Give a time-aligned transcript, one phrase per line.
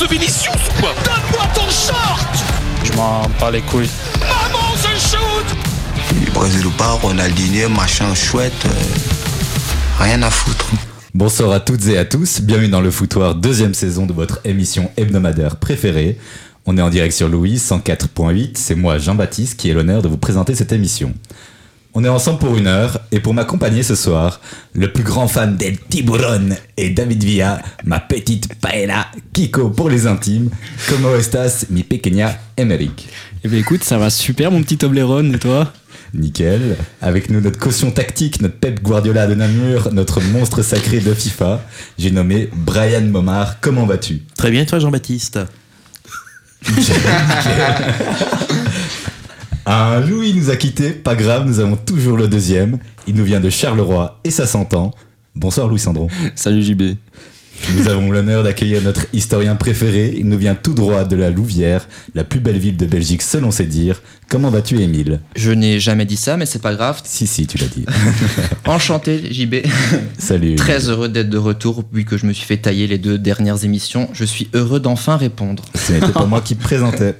[0.00, 2.28] ce Vinicius ou quoi Donne-moi ton short
[2.84, 3.90] Je m'en bats les couilles.
[4.20, 10.70] Maman, je shoot Brésil ou pas, Ronaldinho, machin chouette, euh, rien à foutre.
[11.12, 14.90] Bonsoir à toutes et à tous, bienvenue dans le foutoir, deuxième saison de votre émission
[14.96, 16.16] hebdomadaire préférée.
[16.64, 20.18] On est en direct sur Louise 104.8, c'est moi Jean-Baptiste qui ai l'honneur de vous
[20.18, 21.12] présenter cette émission.
[21.92, 24.40] On est ensemble pour une heure et pour m'accompagner ce soir,
[24.74, 30.06] le plus grand fan del tiburon et David Villa, ma petite paella, Kiko pour les
[30.06, 30.50] intimes,
[30.88, 33.08] como estas mi pequeña Emeric.
[33.42, 35.72] Eh bien écoute, ça va super mon petit Toblerone et toi?
[36.14, 36.76] Nickel.
[37.00, 41.60] Avec nous, notre caution tactique, notre Pep Guardiola de Namur, notre monstre sacré de FIFA.
[41.98, 43.60] J'ai nommé Brian Momar.
[43.60, 44.22] Comment vas-tu?
[44.36, 45.40] Très bien, toi Jean-Baptiste?
[49.66, 52.78] Un Louis nous a quitté, pas grave, nous avons toujours le deuxième.
[53.06, 54.92] Il nous vient de Charleroi et ça s'entend.
[55.34, 56.08] Bonsoir Louis Sandron.
[56.34, 56.96] Salut JB.
[57.76, 60.14] Nous avons l'honneur d'accueillir notre historien préféré.
[60.16, 63.50] Il nous vient tout droit de la Louvière, la plus belle ville de Belgique selon
[63.50, 64.02] ses dires.
[64.28, 65.20] Comment vas-tu Émile?
[65.36, 67.00] Je n'ai jamais dit ça, mais c'est pas grave.
[67.04, 67.84] Si, si, tu l'as dit.
[68.66, 69.56] Enchanté, JB.
[70.18, 70.54] Salut.
[70.54, 73.64] Très heureux d'être de retour, vu que je me suis fait tailler les deux dernières
[73.64, 74.08] émissions.
[74.12, 75.64] Je suis heureux d'enfin répondre.
[75.74, 77.16] Ce n'était pas moi qui présentais.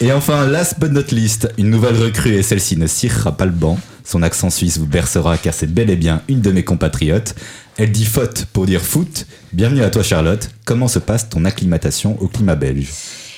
[0.00, 3.52] Et enfin, last but not least, une nouvelle recrue et celle-ci ne cirera pas le
[3.52, 3.78] banc.
[4.06, 7.34] Son accent suisse vous bercera car c'est bel et bien une de mes compatriotes.
[7.76, 9.26] Elle dit faute pour dire foot.
[9.52, 10.48] Bienvenue à toi Charlotte.
[10.64, 12.88] Comment se passe ton acclimatation au climat belge?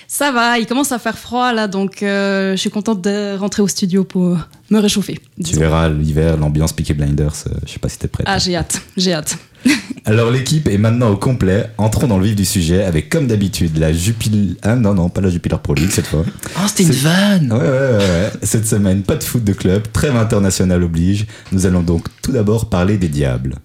[0.06, 3.62] Ça va, il commence à faire froid là, donc euh, je suis contente de rentrer
[3.62, 4.38] au studio pour
[4.70, 5.18] me réchauffer.
[5.42, 7.44] Tu verras l'hiver, l'ambiance Peaky Blinders.
[7.46, 8.26] euh, je sais pas si t'es prête.
[8.28, 9.38] Ah, j'ai hâte, j'ai hâte.
[10.04, 11.70] Alors l'équipe est maintenant au complet.
[11.76, 14.56] Entrons dans le vif du sujet avec comme d'habitude la Jupiler...
[14.62, 16.24] Ah non, non, pas la Jupiler Pro League cette fois.
[16.56, 18.30] Oh, c'était une vanne Ouais, ouais, ouais, ouais.
[18.42, 21.26] Cette semaine, pas de foot de club, trêve internationale oblige.
[21.52, 23.56] Nous allons donc tout d'abord parler des Diables.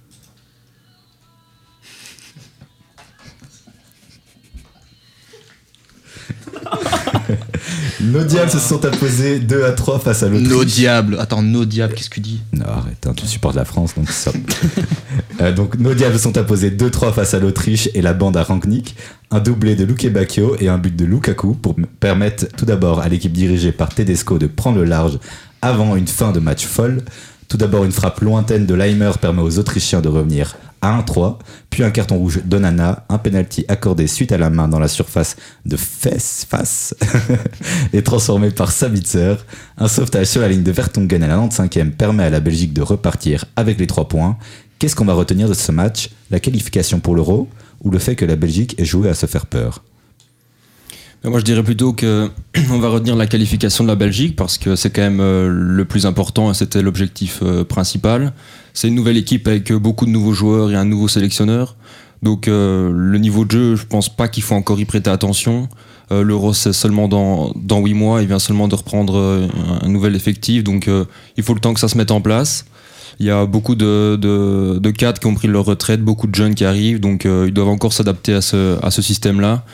[8.03, 10.49] Nos Diables se sont imposés 2 à 3 face à l'Autriche.
[10.49, 11.17] Nos diables.
[11.19, 12.41] Attends, nos diables, qu'est-ce que tu dis?
[12.51, 14.31] Non, arrête, hein, tu supportes la France, donc ça.
[15.41, 18.95] Euh, donc, nos Diables sont imposés 2-3 face à l'Autriche et la bande à Rangnick.
[19.31, 23.09] Un doublé de Luke Bacchio et un but de Lukaku pour permettre tout d'abord à
[23.09, 25.17] l'équipe dirigée par Tedesco de prendre le large
[25.63, 27.01] avant une fin de match folle.
[27.47, 31.37] Tout d'abord, une frappe lointaine de Leimer permet aux Autrichiens de revenir à 1-3,
[31.69, 35.37] puis un carton rouge d'Onana, un penalty accordé suite à la main dans la surface
[35.65, 36.93] de Fess face
[37.93, 39.35] et transformé par Sabitzer.
[39.77, 42.81] Un sauvetage sur la ligne de Vertonghen à la 95e permet à la Belgique de
[42.81, 44.37] repartir avec les 3 points.
[44.77, 46.09] Qu'est-ce qu'on va retenir de ce match?
[46.29, 47.47] La qualification pour l'Euro
[47.81, 49.81] ou le fait que la Belgique ait joué à se faire peur?
[51.25, 52.29] Moi je dirais plutôt que
[52.71, 55.85] on va retenir la qualification de la Belgique parce que c'est quand même euh, le
[55.85, 58.33] plus important et c'était l'objectif euh, principal.
[58.73, 61.77] C'est une nouvelle équipe avec euh, beaucoup de nouveaux joueurs et un nouveau sélectionneur.
[62.21, 65.67] Donc le niveau de jeu, je pense pas qu'il faut encore y prêter attention.
[66.09, 69.47] L'Euro c'est seulement dans, dans 8 mois, il vient seulement de reprendre euh,
[69.81, 70.89] un nouvel effectif, donc
[71.35, 72.63] il faut le temps que ça se mette en place.
[73.19, 76.35] Il y a beaucoup de, de, de cadres qui ont pris leur retraite, beaucoup de
[76.35, 79.65] jeunes qui arrivent, donc ils doivent encore s'adapter à ce, à ce système-là.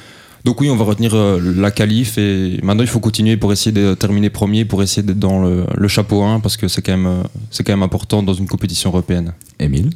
[0.45, 3.71] Donc oui, on va retenir euh, la qualif et maintenant il faut continuer pour essayer
[3.71, 6.93] de terminer premier, pour essayer d'être dans le, le chapeau 1 parce que c'est quand,
[6.93, 9.33] même, euh, c'est quand même important dans une compétition européenne.
[9.59, 9.89] Émile?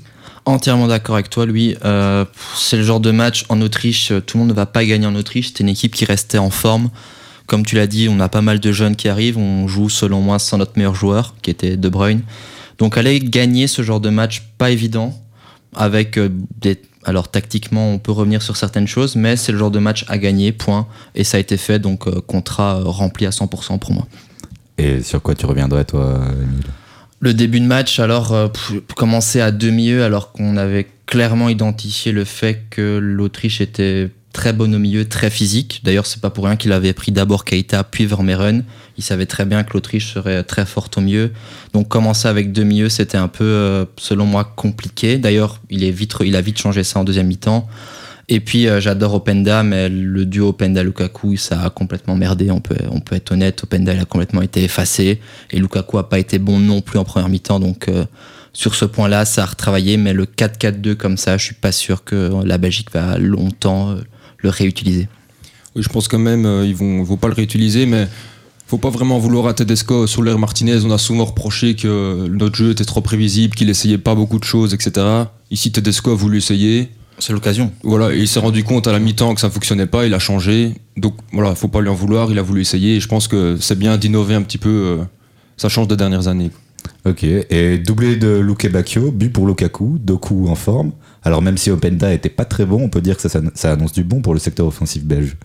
[0.45, 1.77] Entièrement d'accord avec toi, Louis.
[1.85, 5.07] Euh, c'est le genre de match en Autriche, tout le monde ne va pas gagner
[5.07, 5.47] en Autriche.
[5.47, 6.89] C'était une équipe qui restait en forme.
[7.47, 9.37] Comme tu l'as dit, on a pas mal de jeunes qui arrivent.
[9.37, 12.21] On joue selon moi sans notre meilleur joueur, qui était De Bruyne.
[12.77, 15.17] Donc aller gagner ce genre de match, pas évident.
[15.75, 16.19] Avec
[16.59, 16.79] des...
[17.05, 20.17] Alors tactiquement, on peut revenir sur certaines choses, mais c'est le genre de match à
[20.17, 20.87] gagner, point.
[21.15, 24.07] Et ça a été fait, donc euh, contrat euh, rempli à 100% pour moi.
[24.77, 26.63] Et sur quoi tu reviendrais, toi, Émile
[27.19, 28.47] Le début de match, alors, euh,
[28.95, 34.73] commencer à demi-milieu, alors qu'on avait clairement identifié le fait que l'Autriche était très bonne
[34.73, 35.81] au milieu, très physique.
[35.83, 38.63] D'ailleurs, c'est pas pour rien qu'il avait pris d'abord Keita, puis Vermeeren.
[38.97, 41.31] Il savait très bien que l'Autriche serait très forte au milieu.
[41.73, 45.17] Donc, commencer avec deux milieux, c'était un peu, euh, selon moi, compliqué.
[45.17, 47.67] D'ailleurs, il, il a vite changé ça en deuxième mi-temps.
[48.29, 52.51] Et puis, euh, j'adore Openda, mais le duo Openda-Lukaku, ça a complètement merdé.
[52.51, 53.63] On peut, on peut être honnête.
[53.63, 55.19] Openda, il a complètement été effacé.
[55.51, 57.59] Et Lukaku a pas été bon non plus en première mi-temps.
[57.59, 58.05] Donc, euh,
[58.53, 59.97] sur ce point-là, ça a retravaillé.
[59.97, 63.95] Mais le 4-4-2 comme ça, je suis pas sûr que la Belgique va longtemps
[64.37, 65.07] le réutiliser.
[65.75, 68.07] Oui, je pense quand même ils vont, vont pas le réutiliser, mais
[68.73, 70.07] faut pas vraiment vouloir à Tedesco.
[70.07, 73.99] Sur l'air Martinez, on a souvent reproché que notre jeu était trop prévisible, qu'il essayait
[73.99, 75.05] pas beaucoup de choses, etc.
[75.51, 76.89] Ici, Tedesco a voulu essayer.
[77.19, 77.71] C'est l'occasion.
[77.83, 80.17] Voilà, et il s'est rendu compte à la mi-temps que ça fonctionnait pas, il a
[80.17, 80.73] changé.
[80.97, 82.95] Donc voilà, faut pas lui en vouloir, il a voulu essayer.
[82.95, 84.69] Et je pense que c'est bien d'innover un petit peu.
[84.69, 85.03] euh,
[85.55, 86.49] ça change des dernières années.
[87.05, 90.93] Ok, et doublé de Luke Bacchio, but pour Lukaku, Doku en forme.
[91.21, 93.91] Alors même si Openda était pas très bon, on peut dire que ça, ça annonce
[93.91, 95.37] du bon pour le secteur offensif belge.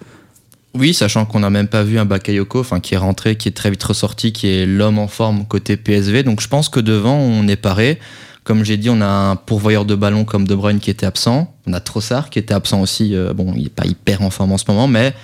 [0.78, 3.52] Oui, sachant qu'on n'a même pas vu un Bakayoko enfin, qui est rentré, qui est
[3.52, 6.22] très vite ressorti, qui est l'homme en forme côté PSV.
[6.22, 7.98] Donc je pense que devant, on est paré.
[8.44, 11.52] Comme j'ai dit, on a un pourvoyeur de ballon comme De Bruyne qui était absent.
[11.66, 13.16] On a Trossard qui était absent aussi.
[13.16, 15.14] Euh, bon, il n'est pas hyper en forme en ce moment, mais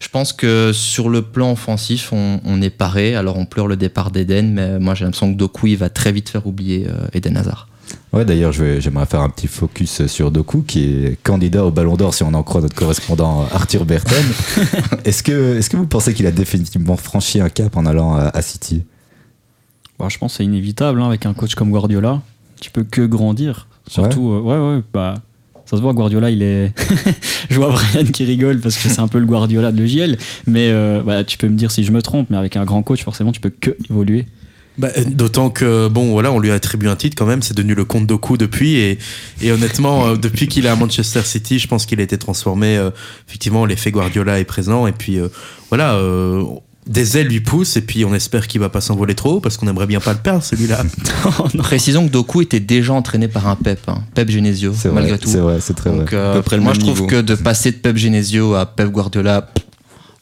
[0.00, 3.14] je pense que sur le plan offensif, on, est paré.
[3.14, 6.10] Alors on pleure le départ d'Eden, mais moi j'ai l'impression que Doku il va très
[6.10, 7.68] vite faire oublier euh, Eden Hazard.
[8.12, 12.14] Ouais, d'ailleurs, j'aimerais faire un petit focus sur Doku, qui est candidat au Ballon d'Or
[12.14, 14.24] si on en croit notre correspondant Arthur Berten.
[15.04, 18.42] est-ce que, est que vous pensez qu'il a définitivement franchi un cap en allant à,
[18.42, 18.84] City?
[19.98, 22.22] Bah, Je pense que c'est inévitable, hein, avec un coach comme Guardiola.
[22.60, 23.68] Tu peux que grandir.
[23.86, 25.14] Surtout, ouais, euh, ouais, ouais bah,
[25.66, 26.72] ça se voit, Guardiola, il est.
[27.50, 30.16] je vois Brian qui rigole parce que c'est un peu le Guardiola de l'EJL.
[30.46, 32.82] Mais euh, bah, tu peux me dire si je me trompe, mais avec un grand
[32.82, 34.26] coach, forcément, tu peux que évoluer.
[34.78, 37.74] Bah, D'autant que, bon, voilà, on lui a attribué un titre quand même, c'est devenu
[37.74, 38.76] le comte Doku depuis.
[38.76, 38.98] Et,
[39.40, 42.76] et honnêtement, euh, depuis qu'il est à Manchester City, je pense qu'il a été transformé.
[42.76, 42.90] Euh,
[43.28, 44.86] effectivement, l'effet Guardiola est présent.
[44.86, 45.18] Et puis,
[45.70, 45.98] voilà,
[46.86, 49.66] des ailes lui poussent et puis on espère qu'il va pas s'envoler trop parce qu'on
[49.66, 50.84] aimerait bien pas le perdre celui-là.
[51.58, 54.02] Précisons que Doku était déjà entraîné par un Pep, hein.
[54.14, 55.28] Pep Genesio malgré tout.
[55.28, 56.04] C'est vrai, c'est très vrai.
[56.12, 59.50] Euh, moi je trouve que de passer de Pep Genesio à Pep Guardiola,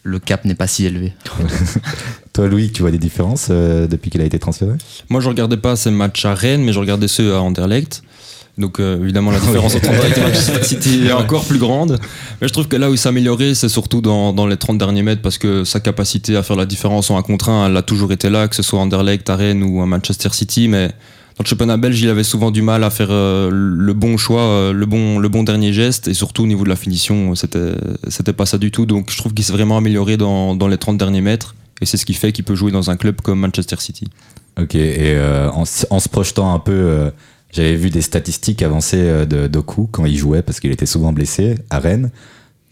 [0.02, 1.12] le cap n'est pas si élevé.
[2.34, 4.72] Toi Louis, tu vois des différences euh, depuis qu'il a été transféré?
[5.08, 8.02] Moi je regardais pas ces matchs à Rennes mais je regardais ceux à Anderlecht.
[8.58, 12.00] Donc euh, évidemment la différence entre Anderlecht et Manchester City est encore plus grande.
[12.40, 14.78] Mais je trouve que là où il s'est amélioré, c'est surtout dans, dans, les 30
[14.78, 17.76] derniers mètres parce que sa capacité à faire la différence en un contre 1, elle
[17.76, 20.66] a toujours été là, que ce soit Anderlecht, à Rennes ou à Manchester City.
[20.66, 24.16] Mais dans le championnat belge, il avait souvent du mal à faire euh, le bon
[24.16, 26.08] choix, euh, le, bon, le bon dernier geste.
[26.08, 27.74] Et surtout au niveau de la finition, c'était,
[28.08, 28.86] c'était pas ça du tout.
[28.86, 31.54] Donc je trouve qu'il s'est vraiment amélioré dans, dans les 30 derniers mètres.
[31.84, 34.08] Et c'est ce qui fait qu'il peut jouer dans un club comme Manchester City.
[34.58, 35.18] Ok, et
[35.52, 37.10] en, en, se projetant un peu
[37.54, 41.12] j'avais vu des statistiques avancées euh, de Doku quand il jouait, parce qu'il était souvent
[41.12, 42.10] blessé à Rennes.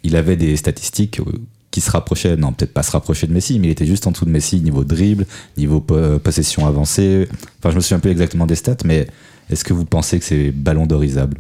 [0.03, 1.33] Il avait des statistiques euh,
[1.71, 4.11] qui se rapprochaient, non, peut-être pas se rapprochaient de Messi, mais il était juste en
[4.11, 5.25] dessous de Messi niveau dribble,
[5.57, 7.29] niveau euh, possession avancée.
[7.59, 9.07] Enfin, je me souviens peu exactement des stats, mais
[9.51, 11.39] est-ce que vous pensez que c'est ballon d'orisable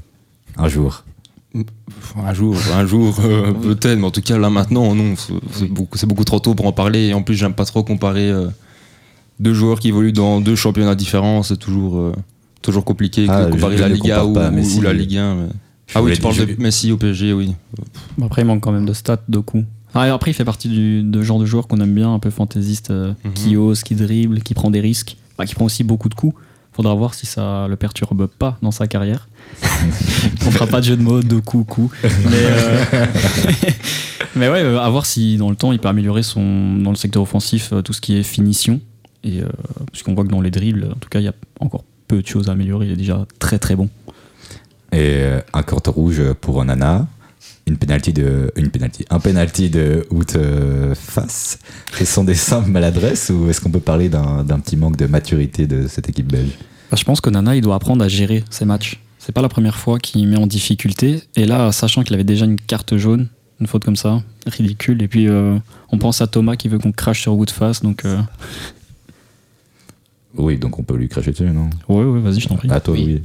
[0.56, 1.04] un jour?
[1.54, 3.14] Un jour, un jour,
[3.62, 5.14] peut-être, mais en tout cas là maintenant, non,
[5.52, 7.08] c'est beaucoup, beaucoup, trop tôt pour en parler.
[7.08, 8.32] Et en plus, j'aime pas trop comparer
[9.40, 11.42] deux joueurs qui évoluent dans deux championnats différents.
[11.42, 12.12] C'est toujours,
[12.62, 14.34] toujours compliqué ah, comparer la Liga ou,
[14.82, 15.36] la Ligue 1.
[15.94, 17.54] Ah oui, tu parles de Messi au PSG, oui.
[18.22, 19.64] après, il manque quand même de stats, de coups.
[19.94, 22.30] Ah, après, il fait partie du de genre de joueur qu'on aime bien, un peu
[22.30, 23.32] fantaisiste, euh, mhm.
[23.34, 25.16] qui ose, qui dribble, qui prend des risques,
[25.46, 26.34] qui prend aussi beaucoup de coups.
[26.72, 29.28] Faudra voir si ça le perturbe pas dans sa carrière.
[30.46, 31.94] On fera pas de jeu de mots, de coups.
[32.02, 32.84] Mais, euh,
[34.36, 36.96] mais ouais, euh, à voir si dans le temps il peut améliorer son, dans le
[36.96, 38.80] secteur offensif tout ce qui est finition.
[39.24, 39.40] Et
[39.92, 42.26] puisqu'on voit que dans les dribbles, en tout cas, il y a encore peu de
[42.26, 42.86] choses à améliorer.
[42.86, 43.88] Il est déjà très très bon.
[44.92, 47.06] Et euh, un carton rouge pour Onana,
[47.66, 51.58] une penalty de une penalty, un penalty de out euh, face.
[51.96, 55.66] Ce sont des simples maladresses ou est-ce qu'on peut parler d'un petit manque de maturité
[55.66, 56.58] de cette équipe belge?
[56.90, 59.00] Bah, Je pense que Nana il doit apprendre à gérer ses matchs.
[59.18, 61.22] C'est pas la première fois qu'il met en difficulté.
[61.36, 63.28] Et là, sachant qu'il avait déjà une carte jaune,
[63.60, 65.00] une faute comme ça, ridicule.
[65.02, 65.56] Et puis euh,
[65.90, 68.04] on pense à Thomas qui veut qu'on crache sur Woodface, donc
[70.36, 71.68] oui, donc on peut lui cracher dessus, non?
[71.88, 72.70] Oui, oui, vas-y, je t'en prie.
[72.70, 73.22] À toi, oui.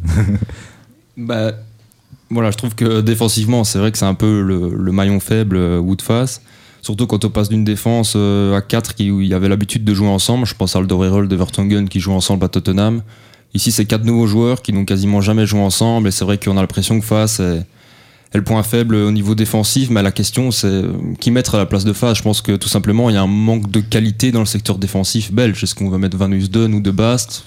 [1.17, 1.53] bah,
[2.29, 5.79] voilà, je trouve que défensivement, c'est vrai que c'est un peu le, maillon faible, euh,
[5.79, 6.41] Woodface.
[6.81, 10.07] Surtout quand on passe d'une défense euh, à 4 qui, où avait l'habitude de jouer
[10.07, 10.45] ensemble.
[10.45, 13.01] Je pense à Alderweireld de Vertonghen qui joue ensemble à Tottenham.
[13.53, 16.07] Ici, c'est quatre nouveaux joueurs qui n'ont quasiment jamais joué ensemble.
[16.09, 17.65] Et c'est vrai qu'on a l'impression que Face est,
[18.33, 21.65] le point faible au niveau défensif, mais la question c'est euh, qui mettre à la
[21.65, 22.17] place de face.
[22.17, 24.77] Je pense que tout simplement il y a un manque de qualité dans le secteur
[24.77, 25.63] défensif belge.
[25.63, 27.43] Est-ce qu'on va mettre Van Usden ou De Bast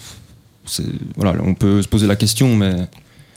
[1.16, 2.74] voilà, on peut se poser la question, mais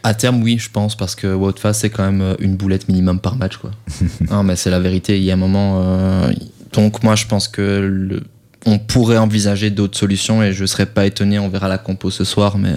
[0.04, 3.20] à terme, oui, je pense, parce que Woutface, c'est quand même euh, une boulette minimum
[3.20, 3.58] par match.
[3.58, 3.72] Quoi.
[4.30, 5.18] non, mais c'est la vérité.
[5.18, 5.82] Il y a un moment.
[5.84, 6.32] Euh,
[6.74, 8.22] donc, moi, je pense que
[8.66, 11.38] on pourrait envisager d'autres solutions et je ne serais pas étonné.
[11.40, 12.74] On verra la compo ce soir, mais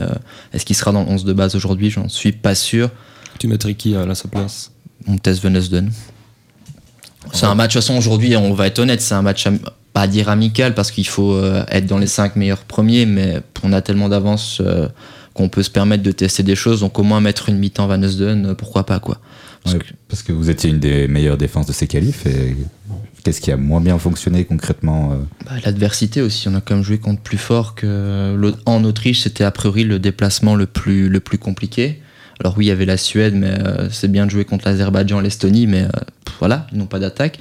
[0.53, 1.91] est-ce qu'il sera dans le 11 de base aujourd'hui?
[1.91, 2.91] J'en suis pas sûr.
[3.39, 4.73] Tu mettrais qui à sa place?
[5.07, 5.91] On teste Venesden.
[7.33, 9.47] C'est un match, de toute façon, aujourd'hui, on va être honnête, c'est un match,
[9.93, 13.41] pas à dire amical, parce qu'il faut euh, être dans les 5 meilleurs premiers, mais
[13.63, 14.89] on a tellement d'avance euh,
[15.37, 18.03] qu'on peut se permettre de tester des choses, donc au moins mettre une mi-temps Van
[18.03, 19.21] euh, pourquoi pas, quoi.
[20.09, 20.33] Parce, que...
[20.33, 22.57] vous étiez une des meilleures défenses de ces qualifs, et
[23.25, 26.99] qu'est-ce qui a moins bien fonctionné concrètement bah, L'adversité aussi, on a quand même joué
[26.99, 28.55] contre plus fort que.
[28.65, 32.01] En Autriche, c'était a priori le déplacement le plus, le plus compliqué.
[32.41, 35.21] Alors oui, il y avait la Suède, mais euh, c'est bien de jouer contre l'Azerbaïdjan,
[35.21, 35.89] l'Estonie, mais euh,
[36.39, 37.39] voilà, ils n'ont pas d'attaque.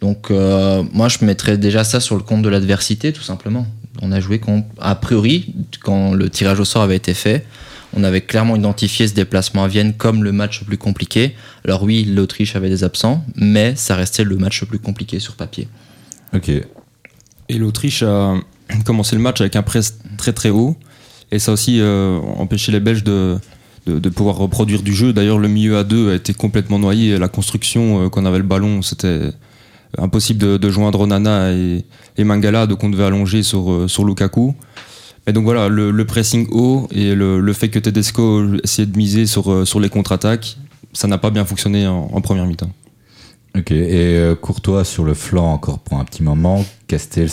[0.00, 3.66] Donc euh, moi, je mettrais déjà ça sur le compte de l'adversité, tout simplement.
[4.02, 7.44] On a joué contre, a priori, quand le tirage au sort avait été fait,
[7.96, 11.34] on avait clairement identifié ce déplacement à Vienne comme le match le plus compliqué.
[11.64, 15.34] Alors oui, l'Autriche avait des absents, mais ça restait le match le plus compliqué sur
[15.34, 15.68] papier.
[16.34, 16.50] Ok.
[17.48, 18.34] Et l'Autriche a
[18.84, 20.76] commencé le match avec un press très très haut.
[21.30, 23.38] Et ça a aussi euh, empêché les Belges de,
[23.86, 25.12] de, de pouvoir reproduire du jeu.
[25.12, 27.18] D'ailleurs, le milieu à deux a été complètement noyé.
[27.18, 29.30] La construction, euh, quand on avait le ballon, c'était
[29.96, 31.84] impossible de, de joindre Onana et,
[32.18, 34.54] et Mangala, donc on devait allonger sur, euh, sur Lukaku.
[35.26, 39.52] Et donc voilà, le, pressing haut et le, fait que Tedesco essayait de miser sur,
[39.52, 40.58] euh, sur les contre-attaques,
[40.92, 42.70] ça n'a pas bien fonctionné en, première mi-temps.
[43.56, 43.70] Ok.
[43.70, 46.64] Et euh, Courtois sur le flanc encore pour un petit moment.
[46.86, 47.30] Castells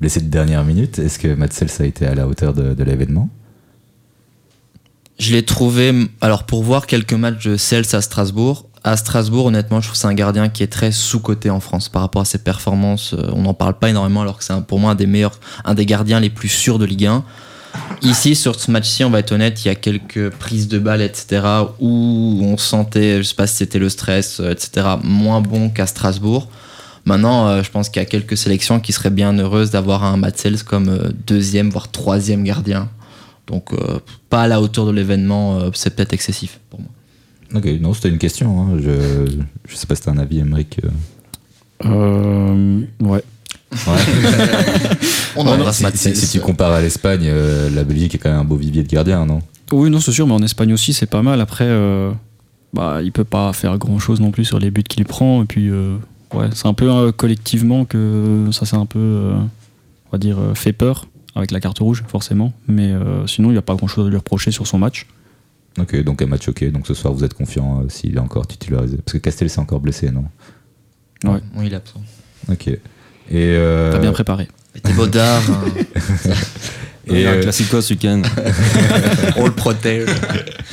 [0.00, 0.98] blessé de dernière minute.
[0.98, 3.28] Est-ce que Matsels a été à la hauteur de l'événement?
[5.18, 9.80] Je l'ai trouvé, alors pour voir quelques matchs de Cels à Strasbourg, à Strasbourg, honnêtement,
[9.80, 12.26] je trouve que c'est un gardien qui est très sous-coté en France par rapport à
[12.26, 13.14] ses performances.
[13.14, 15.72] Euh, On n'en parle pas énormément alors que c'est pour moi un des meilleurs, un
[15.72, 17.24] des gardiens les plus sûrs de Ligue 1.
[18.02, 21.00] Ici, sur ce match-ci, on va être honnête, il y a quelques prises de balles,
[21.00, 21.42] etc.,
[21.80, 25.86] où on sentait, je sais pas si c'était le stress, euh, etc., moins bon qu'à
[25.86, 26.48] Strasbourg.
[27.06, 30.18] Maintenant, euh, je pense qu'il y a quelques sélections qui seraient bien heureuses d'avoir un
[30.18, 32.90] Matsels comme deuxième, voire troisième gardien.
[33.46, 33.98] Donc, euh,
[34.30, 36.88] pas à la hauteur de l'événement, euh, c'est peut-être excessif pour moi.
[37.54, 38.60] Ok, non, c'était une question.
[38.60, 38.78] hein.
[38.80, 39.26] Je,
[39.68, 40.78] je sais pas si t'as un avis, Emmerich.
[40.84, 40.88] euh.
[41.84, 43.22] Euh, ouais.
[45.36, 48.30] On Ouais, embrasse si, si- si tu compares à l'Espagne, euh, la Belgique est quand
[48.30, 49.40] même un beau vivier de gardiens, non?
[49.72, 51.40] Oui, non, c'est sûr, mais en Espagne aussi, c'est pas mal.
[51.40, 52.12] Après, euh,
[52.72, 55.42] bah, il peut pas faire grand chose non plus sur les buts qu'il prend.
[55.42, 55.96] Et puis, euh,
[56.34, 60.38] ouais, c'est un peu euh, collectivement que ça s'est un peu, euh, on va dire,
[60.38, 62.52] euh, fait peur avec la carte rouge, forcément.
[62.68, 65.06] Mais euh, sinon, il n'y a pas grand chose à lui reprocher sur son match.
[65.78, 66.70] Ok, donc un match ok.
[66.70, 69.58] Donc ce soir, vous êtes confiant euh, s'il est encore titularisé Parce que Castells est
[69.58, 70.24] encore blessé, non?
[71.24, 71.40] Ouais.
[71.56, 72.02] Oui, il est absent.
[72.50, 72.68] Ok.
[72.68, 72.80] Et,
[73.32, 74.48] euh, T'as bien préparé.
[74.74, 75.64] Et t'es Baudard, hein,
[77.06, 78.22] et Et un euh, classico ce week-end.
[79.36, 80.08] on le protège.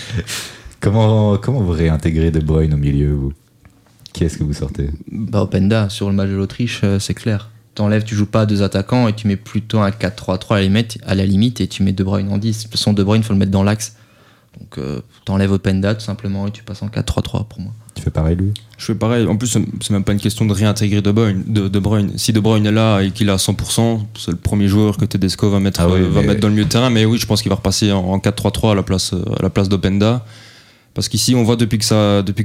[0.80, 3.34] comment, comment vous réintégrez De Bruyne au milieu vous?
[4.14, 4.90] Qui est-ce que vous sortez?
[5.10, 7.50] Bah, Openda, sur le match de l'Autriche, euh, c'est clair.
[7.82, 10.62] T'enlèves, tu joues pas à deux attaquants et tu mets plutôt un 4-3-3 à la
[10.62, 12.56] limite, à la limite et tu mets De Bruyne en 10.
[12.56, 13.96] De toute façon, De Bruyne, faut le mettre dans l'axe.
[14.60, 17.72] Donc, euh, t'enlèves Openda tout simplement et tu passes en 4-3-3 pour moi.
[17.96, 18.54] Tu fais pareil, lui?
[18.78, 19.26] Je fais pareil.
[19.26, 21.44] En plus, c'est même pas une question de réintégrer De Bruyne.
[21.48, 22.12] De, de Bruyne.
[22.18, 25.06] Si De Bruyne est là et qu'il est à 100%, c'est le premier joueur que
[25.06, 26.92] Tedesco va mettre, Ah oui, euh, va mettre dans le milieu de terrain.
[26.92, 29.42] Mais oui, je pense qu'il va repasser en, en 4-3-3 à la place, euh, à
[29.42, 30.24] la place d'Openda.
[30.94, 31.78] Parce qu'ici, on voit depuis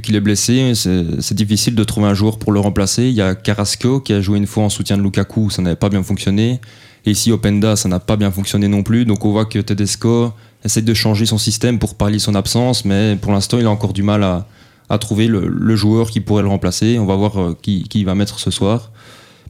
[0.01, 3.03] qu'il est blessé, c'est difficile de trouver un joueur pour le remplacer.
[3.03, 5.75] Il y a Carrasco qui a joué une fois en soutien de Lukaku, ça n'avait
[5.75, 6.61] pas bien fonctionné.
[7.05, 9.05] Et ici, Openda, ça n'a pas bien fonctionné non plus.
[9.05, 10.31] Donc on voit que Tedesco
[10.63, 13.93] essaie de changer son système pour pallier son absence, mais pour l'instant, il a encore
[13.93, 16.97] du mal à, trouver le, joueur qui pourrait le remplacer.
[16.99, 18.91] On va voir euh, qui, qui il va mettre ce soir.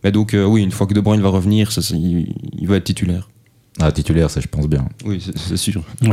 [0.04, 3.30] Mais donc, euh, oui, une fois que De Bruyne va revenir, il va être titulaire.
[3.80, 4.88] Ah, titulaire, ça je pense bien.
[5.06, 5.84] Oui, c'est- sûr.
[6.02, 6.10] Et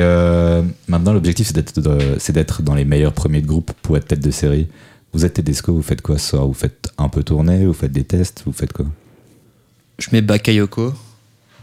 [0.00, 3.96] euh, maintenant, l'objectif, c'est d'être, de- c'est d'être dans les meilleurs premiers de groupe pour
[3.96, 4.66] être tête de série.
[5.12, 6.46] Vous êtes Tedesco, vous faites quoi ce soir?
[6.46, 8.86] Vous faites un peu tourner, vous faites des tests, vous faites quoi?
[9.98, 10.94] Je mets Bakayoko.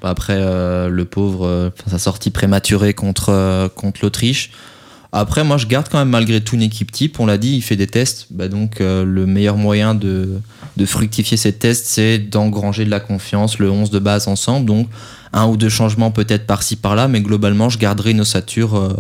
[0.04, 4.52] Après, euh, le pauvre, euh, sa sortie prématurée contre, euh, contre l'Autriche.
[5.12, 7.20] Après, moi, je garde quand même malgré tout une équipe type.
[7.20, 8.28] On l'a dit, il fait des tests.
[8.30, 10.40] Bah, donc, euh, le meilleur moyen de,
[10.78, 14.66] de fructifier ces tests, c'est d'engranger de la confiance, le 11 de base ensemble.
[14.66, 14.88] Donc,
[15.34, 17.08] un ou deux changements peut-être par-ci, par-là.
[17.08, 18.94] Mais globalement, je garderai une ossature, euh,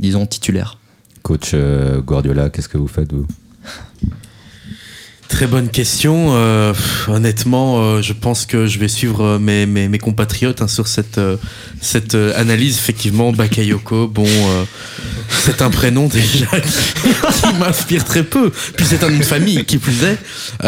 [0.00, 0.78] disons, titulaire.
[1.22, 3.26] Coach euh, Guardiola, qu'est-ce que vous faites, vous?
[5.28, 6.28] Très bonne question.
[6.30, 6.72] Euh,
[7.06, 11.20] honnêtement, euh, je pense que je vais suivre euh, mes, compatriotes hein, sur cette,
[12.34, 12.78] analyse.
[12.78, 14.26] Effectivement, Bakayoko, bon,
[15.28, 16.46] c'est un prénom déjà
[17.02, 18.50] qui, m'inspire très peu.
[18.76, 20.18] Puis c'est un nom famille, qui plus est.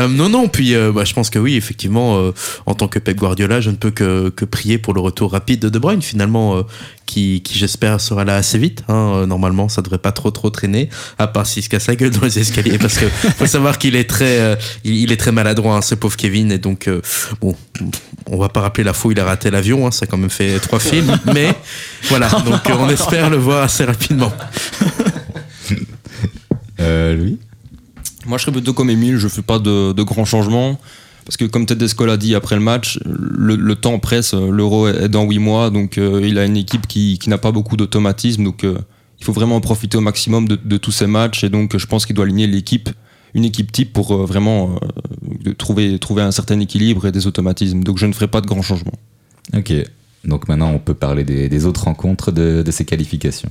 [0.08, 2.32] Non, non, puis bah, je pense que oui, effectivement,
[2.66, 5.68] en tant que Pep Guardiola, je ne peux que, prier pour le retour rapide de
[5.70, 6.62] De Bruyne, finalement,
[7.10, 8.84] qui, qui j'espère sera là assez vite.
[8.88, 8.94] Hein.
[8.94, 10.88] Euh, Normalement, ça devrait pas trop trop traîner,
[11.18, 13.96] à part s'il se casse la gueule dans les escaliers, parce que faut savoir qu'il
[13.96, 17.00] est très, euh, il, il est très maladroit, hein, ce pauvre Kevin, et donc euh,
[17.40, 17.56] bon,
[18.26, 20.18] on va pas rappeler la fois où il a raté l'avion, hein, ça a quand
[20.18, 21.52] même fait trois films, mais
[22.08, 24.32] voilà, donc euh, on espère le voir assez rapidement.
[26.80, 27.38] euh, Louis?
[28.26, 30.78] Moi, je serais plutôt comme Emile, je fais pas de, de grands changements.
[31.30, 35.22] Parce que comme Tedesco l'a dit après le match, le, temps presse, l'euro est dans
[35.22, 38.64] 8 mois, donc euh, il a une équipe qui, qui n'a pas beaucoup d'automatisme, donc
[38.64, 38.76] euh,
[39.20, 42.04] il faut vraiment en profiter au maximum de, tous ces matchs, et donc je pense
[42.04, 42.90] qu'il doit aligner l'équipe,
[43.34, 44.74] une équipe type pour euh, vraiment
[45.46, 47.84] euh, trouver, trouver un certain équilibre et des automatismes.
[47.84, 48.98] Donc je ne ferai pas de grands changements.
[49.56, 49.72] Ok.
[50.24, 53.50] Donc maintenant, on peut parler des, des autres rencontres de, de ces qualifications.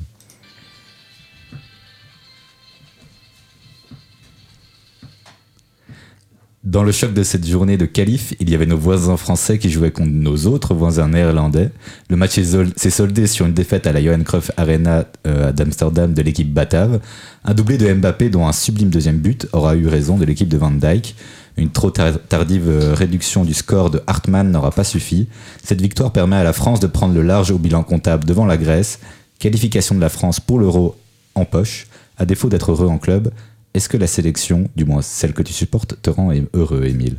[6.69, 9.71] Dans le choc de cette journée de qualif, il y avait nos voisins français qui
[9.71, 11.71] jouaient contre nos autres voisins néerlandais.
[12.11, 16.21] Le match s'est soldé sur une défaite à la Johan Cruyff Arena euh, d'Amsterdam de
[16.21, 16.99] l'équipe batave.
[17.43, 20.57] Un doublé de Mbappé dont un sublime deuxième but aura eu raison de l'équipe de
[20.57, 21.15] Van Dijk.
[21.57, 25.27] Une trop tar- tardive euh, réduction du score de Hartmann n'aura pas suffi.
[25.63, 28.57] Cette victoire permet à la France de prendre le large au bilan comptable devant la
[28.57, 28.99] Grèce.
[29.39, 30.95] Qualification de la France pour l'Euro
[31.33, 31.87] en poche.
[32.19, 33.31] À défaut d'être heureux en club,
[33.73, 37.17] est-ce que la sélection, du moins celle que tu supportes, te rend heureux, Émile?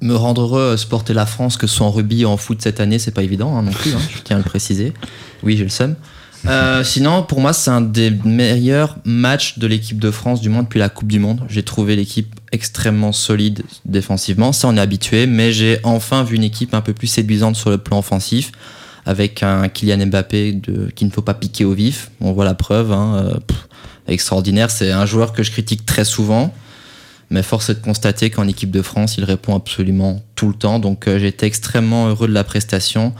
[0.00, 2.60] Me rendre heureux, euh, supporter la France, que ce soit en rugby ou en foot
[2.60, 4.92] cette année, c'est pas évident hein, non plus, hein, je tiens à le préciser.
[5.42, 5.96] Oui, j'ai le seum.
[6.46, 10.62] Euh, sinon, pour moi, c'est un des meilleurs matchs de l'équipe de France, du moins
[10.62, 11.42] depuis la Coupe du Monde.
[11.48, 16.44] J'ai trouvé l'équipe extrêmement solide défensivement, ça on est habitué, mais j'ai enfin vu une
[16.44, 18.52] équipe un peu plus séduisante sur le plan offensif,
[19.06, 20.60] avec un Kylian Mbappé
[20.94, 22.10] qu'il ne faut pas piquer au vif.
[22.20, 23.38] On voit la preuve, hein, euh,
[24.08, 24.70] extraordinaire.
[24.70, 26.52] C'est un joueur que je critique très souvent.
[27.30, 30.78] Mais force est de constater qu'en équipe de France, il répond absolument tout le temps.
[30.78, 33.14] Donc euh, j'ai été extrêmement heureux de la prestation.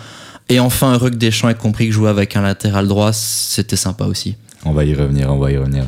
[0.49, 4.05] Et enfin heureux que Deschamps ait compris que jouer avec un latéral droit, c'était sympa
[4.05, 4.37] aussi.
[4.65, 5.87] On va y revenir, on va y revenir.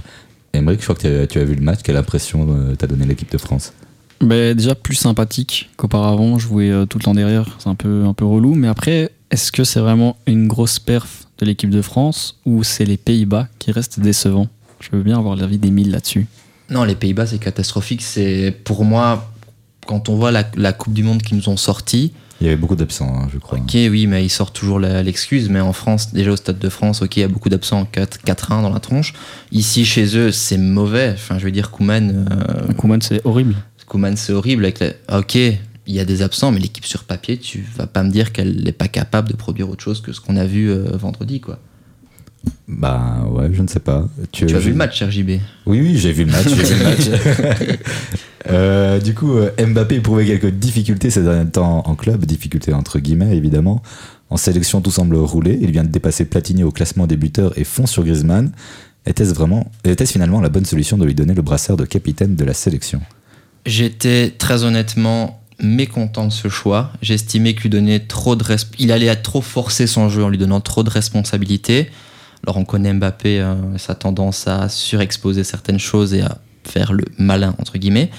[0.55, 1.81] Émeric, je crois que tu as, tu as vu le match.
[1.83, 3.73] Quelle impression euh, t'a donné l'équipe de France?
[4.21, 8.15] Ben, déjà plus sympathique qu'auparavant, jouer euh, tout le temps derrière, c'est un peu, un
[8.15, 8.55] peu relou.
[8.55, 12.87] Mais après, est-ce que c'est vraiment une grosse perf de l'équipe de France ou c'est
[12.87, 14.49] les Pays-Bas qui restent décevants?
[14.81, 16.27] Je veux bien avoir l'avis d'Emile là-dessus.
[16.71, 18.03] Non, les Pays-Bas, c'est catastrophique.
[18.03, 19.31] C'est pour moi,
[19.87, 22.57] quand on voit la, la Coupe du Monde qu'ils nous ont sorti, Il y avait
[22.57, 23.59] beaucoup d'absents, hein, je crois.
[23.59, 25.49] ok, oui, mais ils sortent toujours l'excuse.
[25.49, 28.19] Mais en France, déjà au Stade de France, ok, il y a beaucoup d'absents, 4
[28.25, 29.15] 4-1 dans la tronche.
[29.53, 31.13] Ici, chez eux, c'est mauvais.
[31.15, 33.55] Enfin, je veux dire, Kouman, euh, Koeman, c'est horrible.
[33.87, 34.65] Koeman, c'est horrible.
[34.65, 35.59] Avec la- Ok, il
[35.95, 38.73] y a des absents, mais l'équipe sur papier, tu vas pas me dire qu'elle n'est
[38.73, 41.61] pas capable de produire autre chose que ce qu'on a vu euh, vendredi, quoi.
[42.69, 44.05] Bah ouais, je ne sais pas.
[44.33, 45.31] Tu as vu le match, RJB
[45.67, 46.47] Oui, oui, j'ai vu le match.
[46.47, 47.79] vu le match.
[48.49, 53.01] Euh, du coup, euh, Mbappé éprouvait quelques difficultés ces derniers temps en club, difficultés entre
[53.01, 53.83] guillemets évidemment.
[54.31, 55.59] En sélection, tout semble rouler.
[55.61, 58.53] Il vient de dépasser Platini au classement des buteurs et fond sur Griezmann.
[59.05, 62.45] Était-ce vraiment, était-ce finalement la bonne solution de lui donner le brassard de capitaine de
[62.45, 63.01] la sélection?
[63.65, 66.93] J'étais très honnêtement mécontent de ce choix.
[67.03, 68.45] J'estimais qu'il donnait trop de
[68.79, 71.89] il allait à trop forcer son jeu en lui donnant trop de responsabilités.
[72.47, 77.05] Alors on connaît Mbappé, euh, sa tendance à surexposer certaines choses et à faire le
[77.19, 78.11] malin entre guillemets.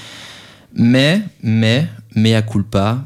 [0.76, 3.06] Mais, mais, mais à culpa,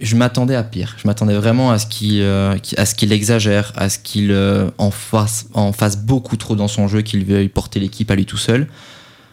[0.00, 0.96] je m'attendais à pire.
[1.00, 2.56] Je m'attendais vraiment à ce qu'il euh,
[3.02, 7.78] exagère, à ce qu'il euh, en fasse beaucoup trop dans son jeu, qu'il veuille porter
[7.78, 8.66] l'équipe à lui tout seul.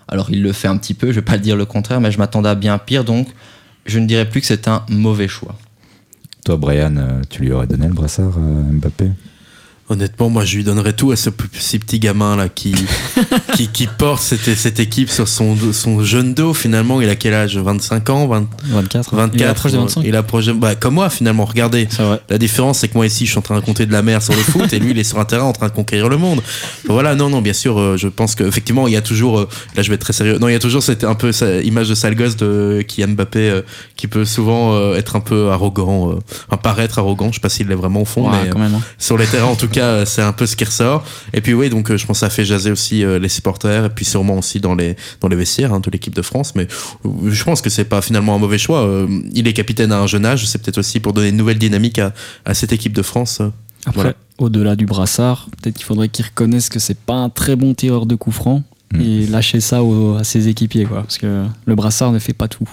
[0.08, 2.12] Alors il le fait un petit peu, je vais pas le dire le contraire, mais
[2.12, 3.28] je m'attendais à bien pire, donc
[3.88, 5.56] je ne dirais plus que c'est un mauvais choix.
[6.45, 9.12] Toi, Brian, tu lui aurais donné le brassard à Mbappé?
[9.89, 12.75] Honnêtement, moi, je lui donnerais tout à ce ces petits gamins là qui,
[13.56, 16.54] qui, qui porte cette, cette équipe sur son, son jeune dos.
[16.54, 17.58] Finalement, il a quel âge?
[17.58, 18.28] 25 ans?
[18.28, 19.15] 20 24.
[19.15, 20.02] 24 Il approche des 25.
[20.06, 21.43] Il approche de- bah, comme moi, finalement.
[21.45, 21.88] Regardez.
[21.89, 22.21] C'est vrai.
[22.30, 24.21] La différence, c'est que moi ici, je suis en train de compter de la mer
[24.21, 26.17] sur le foot et lui, il est sur un terrain en train de conquérir le
[26.17, 26.41] monde.
[26.88, 29.82] Voilà, non, non, bien sûr, euh, je pense qu'effectivement, il y a toujours, euh, là,
[29.82, 30.38] je vais être très sérieux.
[30.38, 33.10] Non, il y a toujours cette un peu cette image de sale gosse de Kylian
[33.15, 33.62] Mbappé euh,
[33.95, 36.15] qui peut souvent euh, être un peu arrogant, euh,
[36.47, 37.30] enfin, paraître arrogant.
[37.30, 38.75] Je sais pas s'il l'est vraiment au fond, Ouais, mais quand même.
[38.75, 38.82] hein.
[38.99, 41.54] sur les terrains en tout cas euh, c'est un peu ce qui ressort et puis
[41.54, 44.06] oui donc euh, je pense que ça fait jaser aussi euh, les supporters et puis
[44.06, 46.68] sûrement aussi dans les dans les vestiaires hein, de l'équipe de France mais
[47.28, 50.08] je pense que c'est pas finalement un mauvais choix Euh, il est capitaine à un
[50.08, 52.13] jeune âge c'est peut-être aussi pour donner une nouvelle dynamique à,
[52.46, 53.42] à cette équipe de France.
[53.86, 54.13] Après, Voilà.
[54.39, 58.06] au-delà du brassard, peut-être qu'il faudrait qu'il reconnaisse que c'est pas un très bon tireur
[58.06, 59.02] de coups francs Mm.
[59.02, 61.02] et lâcher ça au- à ses équipiers, quoi.
[61.04, 62.68] Parce que le brassard ne fait pas tout.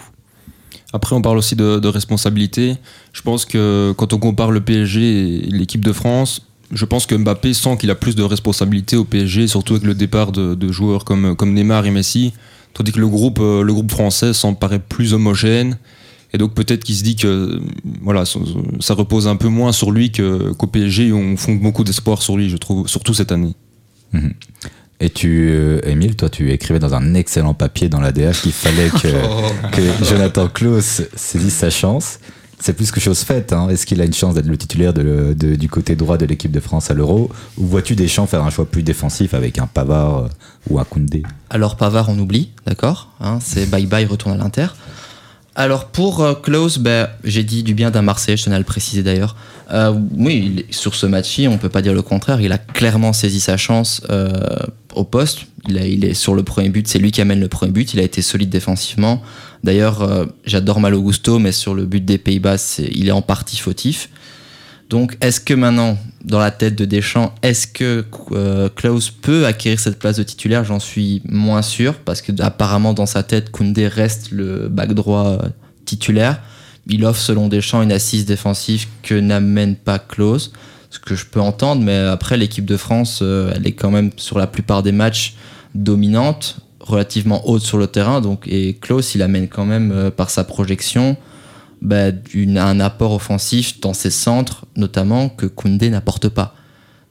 [0.94, 2.76] Après, on parle aussi de, de responsabilité.
[3.12, 7.14] Je pense que quand on compare le PSG et l'équipe de France, je pense que
[7.14, 10.72] Mbappé sent qu'il a plus de responsabilité au PSG, surtout avec le départ de, de
[10.72, 12.32] joueurs comme, comme Neymar et Messi.
[12.74, 15.78] Tandis que le groupe, euh, le groupe français semble paraît plus homogène.
[16.32, 17.60] Et donc peut-être qu'il se dit que
[18.02, 21.12] voilà, ça, repose un peu moins sur lui que- qu'au PSG.
[21.12, 23.54] On fonde beaucoup d'espoir sur lui, je trouve, surtout cette année.
[24.12, 24.32] Mhm.
[24.98, 28.88] Et tu, euh, Émile, toi, tu écrivais dans un excellent papier dans l'ADH qu'il fallait
[28.90, 32.18] que, que Jonathan Klaus saisisse sa chance.
[32.58, 33.52] C'est plus que chose faite.
[33.52, 33.68] hein.
[33.68, 36.90] Est-ce qu'il a une chance d'être le titulaire du côté droit de l'équipe de France
[36.90, 37.30] à l'Euro?
[37.58, 40.28] Ou vois-tu Deschamps faire un choix plus défensif avec un Pavard euh,
[40.70, 41.22] ou un Koundé?
[41.50, 44.68] Alors Pavard, on oublie, d'accord hein, C'est bye bye, retourne à l'Inter.
[45.56, 48.64] Alors pour euh, Klose, ben, j'ai dit du bien d'un Marseillais, je tenais à le
[48.64, 49.34] préciser d'ailleurs.
[49.72, 52.40] Euh, oui, sur ce match-ci, on peut pas dire le contraire.
[52.40, 54.30] Il a clairement saisi sa chance euh,
[54.94, 55.46] au poste.
[55.68, 57.92] Il, est sur le premier but, c'est lui qui amène le premier but.
[57.94, 59.22] Il a été solide défensivement.
[59.64, 63.56] D'ailleurs, euh, j'adore Malo Gusto, mais sur le but des Pays-Bas, il est en partie
[63.56, 64.10] fautif.
[64.88, 69.80] Donc, est-ce que maintenant, dans la tête de Deschamps, est-ce que euh, Klaus peut acquérir
[69.80, 70.64] cette place de titulaire?
[70.64, 75.26] J'en suis moins sûr, parce que apparemment dans sa tête, Koundé reste le back droit
[75.26, 75.48] euh,
[75.84, 76.40] titulaire.
[76.86, 80.52] Il offre, selon Deschamps, une assise défensive que n'amène pas Klaus,
[80.90, 84.12] ce que je peux entendre, mais après, l'équipe de France, euh, elle est quand même,
[84.16, 85.34] sur la plupart des matchs,
[85.74, 90.44] dominante, relativement haute sur le terrain, donc, et Klaus, il amène quand même, par sa
[90.44, 91.16] projection,
[91.86, 96.54] bah, une- un apport offensif dans ses centres, notamment que Koundé n'apporte pas.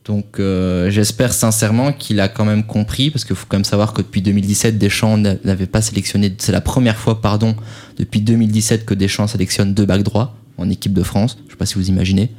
[0.06, 3.94] Donc euh, j'espère sincèrement qu'il a quand même compris, parce qu'il faut quand même savoir
[3.94, 7.56] que depuis 2017, Deschamps n'a- n'avait pas sélectionné, c'est la première fois, pardon,
[7.98, 11.38] depuis 2017 que Deschamps sélectionne deux backs droits en équipe de France.
[11.48, 12.30] Je sais pas si vous imaginez.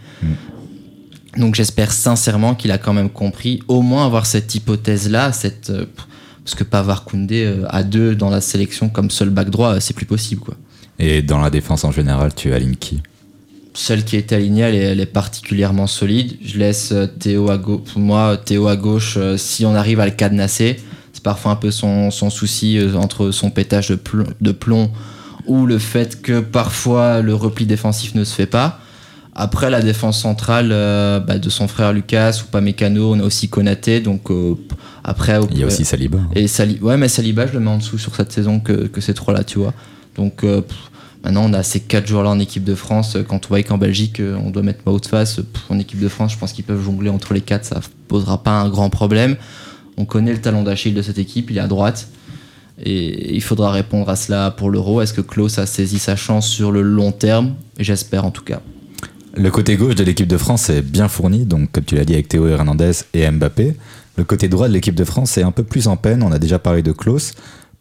[1.38, 5.84] Donc j'espère sincèrement qu'il a quand même compris, au moins avoir cette hypothèse-là, cette, euh,
[6.44, 9.92] parce que Pavard Koundé euh, à deux dans la sélection comme seul back droit, c'est
[9.94, 10.54] plus possible quoi.
[10.98, 13.02] Et dans la défense en général, tu alignes qui?
[13.74, 16.36] Celle qui est alignée, elle est, elle est particulièrement solide.
[16.42, 17.82] Je laisse euh, Théo à gauche.
[17.92, 20.76] Pour moi, Théo à gauche, euh, si on arrive à le cadenasser,
[21.12, 24.90] c'est parfois un peu son, son souci euh, entre son pétage de plomb, de plomb
[25.46, 28.80] ou le fait que parfois le repli défensif ne se fait pas.
[29.38, 33.22] Après, la défense centrale euh, bah, de son frère Lucas ou pas Mécano, on a
[33.22, 34.00] aussi Konaté.
[34.00, 34.54] Donc, euh,
[35.04, 36.16] après, Il y a aussi Saliba.
[36.18, 36.28] hein.
[36.34, 39.02] et Sali ouais, mais Saliba, je le mets en dessous sur cette saison que, que
[39.02, 39.74] ces trois-là, tu vois.
[40.16, 40.62] Donc euh,
[41.24, 43.16] maintenant, on a ces quatre joueurs-là en équipe de France.
[43.28, 46.08] Quand on voit qu'en Belgique, euh, on doit mettre Maud face pff, en équipe de
[46.08, 49.36] France, je pense qu'ils peuvent jongler entre les quatre, ça posera pas un grand problème.
[49.96, 52.08] On connaît le talon d'Achille de cette équipe, il est à droite.
[52.84, 55.00] Et il faudra répondre à cela pour l'Euro.
[55.00, 57.54] Est-ce que Klaus a saisi sa chance sur le long terme?
[57.78, 58.60] J'espère en tout cas.
[59.34, 62.14] Le côté gauche de l'équipe de France est bien fourni, donc comme tu l'as dit
[62.14, 63.76] avec Théo Hernandez et Mbappé.
[64.16, 66.38] Le côté droit de l'équipe de France est un peu plus en peine, on a
[66.38, 67.32] déjà parlé de Klaus.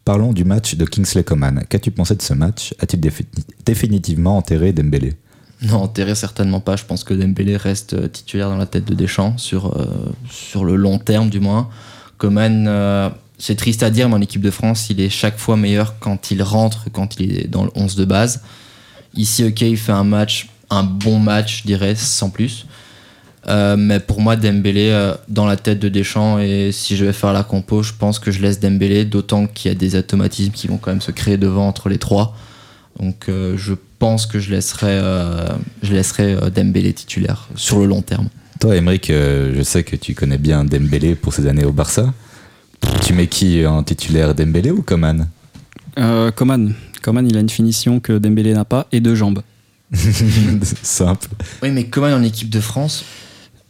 [0.06, 1.64] Parlons du match de Kingsley Coman.
[1.68, 2.72] Qu'as-tu pensé de ce match?
[2.78, 3.26] A-t-il défi-
[3.64, 5.14] définitivement enterré Dembélé?
[5.62, 6.76] Non, enterré certainement pas.
[6.76, 9.86] Je pense que Dembélé reste euh, titulaire dans la tête de Deschamps sur, euh,
[10.30, 11.68] sur le long terme du moins.
[12.18, 15.56] Coman, euh, c'est triste à dire, mais en équipe de France, il est chaque fois
[15.56, 18.42] meilleur quand il rentre, quand il est dans le 11 de base.
[19.14, 22.66] Ici, ok, il fait un match, un bon match, je dirais, sans plus.
[23.48, 27.12] Euh, mais pour moi, Dembélé euh, dans la tête de Deschamps, et si je vais
[27.12, 30.52] faire la compo, je pense que je laisse Dembélé, d'autant qu'il y a des automatismes
[30.52, 32.36] qui vont quand même se créer devant entre les trois.
[32.98, 35.46] Donc euh, je pense que je laisserai, euh,
[35.82, 38.28] je laisserai euh, Dembélé titulaire sur le long terme.
[38.60, 42.12] Toi, Emeric, euh, je sais que tu connais bien Dembélé pour ses années au Barça.
[43.04, 45.28] Tu mets qui en titulaire, Dembélé ou Coman?
[45.98, 46.72] Euh, Coman.
[47.02, 49.42] Coman, il a une finition que Dembélé n'a pas et deux jambes.
[50.82, 51.28] Simple.
[51.62, 53.04] Oui, mais Coman en équipe de France,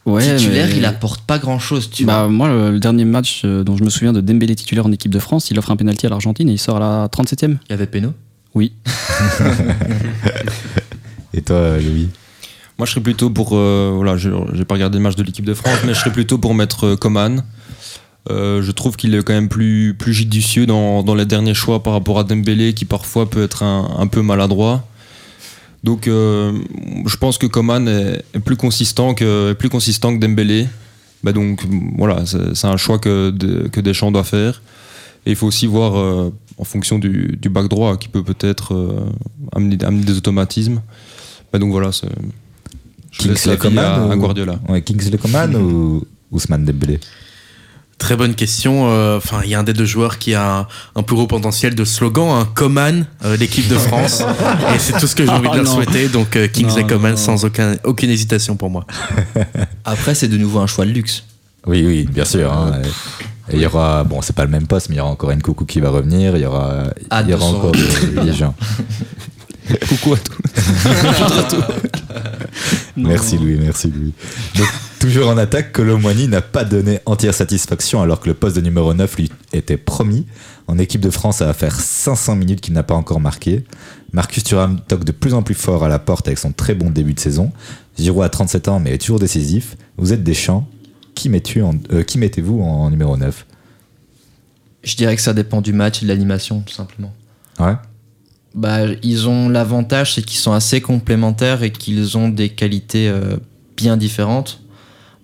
[0.07, 2.29] Ouais, titulaire, mais- il apporte pas grand chose, tu Bah, vois.
[2.29, 5.11] moi, le, le dernier match euh, dont je me souviens de Dembélé titulaire en équipe
[5.13, 7.57] de France, il offre un penalty à l'Argentine et il sort à la 37e.
[7.69, 8.13] Il y avait Peno.
[8.55, 8.73] Oui.
[11.35, 12.09] Et toi, Louis?
[12.79, 13.51] Moi, je serais plutôt pour.
[13.55, 16.13] euh, voilà, je j'ai pas regardé le match de l'équipe de France, mais je serais
[16.13, 17.43] plutôt pour mettre euh, Coman.
[18.31, 21.83] Euh, je trouve qu'il est quand même plus, plus judicieux dans, dans les derniers choix
[21.83, 24.87] par rapport à Dembélé, qui parfois peut être un, un peu maladroit.
[25.87, 26.53] Donc, euh,
[27.07, 30.67] je pense que Coman est, est plus consistant que, plus consistant que Dembélé.
[31.23, 31.65] Bah donc,
[31.97, 34.63] voilà, c'est un choix que, de- que Deschamps doit faire.
[35.25, 38.75] Et il faut aussi voir, euh, en fonction du, du back droit, qui peut peut-être
[38.75, 39.01] euh,
[39.55, 40.81] amener, amener des automatismes.
[41.53, 42.09] Bah donc voilà, c'est.
[43.13, 44.59] Je laisse la Kingsley à, Coman à ou- Guardiola.
[44.69, 46.99] Ouais, Kingsley Coman ou Ousmane Dembélé?
[47.99, 48.91] Très bonne question.
[48.91, 51.27] Euh, Enfin, il y a un des deux joueurs qui a un, un plus gros
[51.27, 54.23] potentiel de slogan, un Coman, euh, l'équipe de France.
[54.75, 56.09] et c'est tout ce que j'ai envie de Ah, leur souhaiter.
[56.09, 57.17] Donc, euh, Kingsley Non, Coman non.
[57.17, 58.85] sans aucun, aucune hésitation pour moi.
[59.85, 61.25] Après, c'est de nouveau un choix de luxe.
[61.67, 62.53] Oui, oui, bien sûr.
[62.53, 62.81] hein.
[63.51, 65.31] Et Il y aura, bon, c'est pas le même poste, mais il y aura encore
[65.31, 66.37] une coucou qui va revenir.
[66.37, 68.55] Il y aura, Ah, il y aura 200 encore des, des gens.
[69.89, 70.37] Coucou à tous.
[72.97, 74.13] Merci Louis, merci Louis.
[74.57, 78.61] Donc, toujours en attaque, Colomwani n'a pas donné entière satisfaction alors que le poste de
[78.61, 80.27] numéro 9 lui était promis.
[80.67, 83.65] En équipe de France, ça va faire 500 minutes qu'il n'a pas encore marqué.
[84.13, 86.91] Marcus Thuram toque de plus en plus fort à la porte avec son très bon
[86.91, 87.53] début de saison.
[87.99, 89.77] Giroud a 37 ans mais est toujours décisif.
[89.97, 90.69] Vous êtes des champs.
[91.15, 93.47] Qui, mettez-vous en, euh, qui mettez-vous en numéro 9
[94.85, 97.13] Je dirais que ça dépend du match et de l'animation, tout simplement.
[97.59, 97.75] Ouais.
[98.57, 103.37] Bah, ils ont l'avantage, c'est qu'ils sont assez complémentaires et qu'ils ont des qualités euh,
[103.77, 104.61] bien différentes.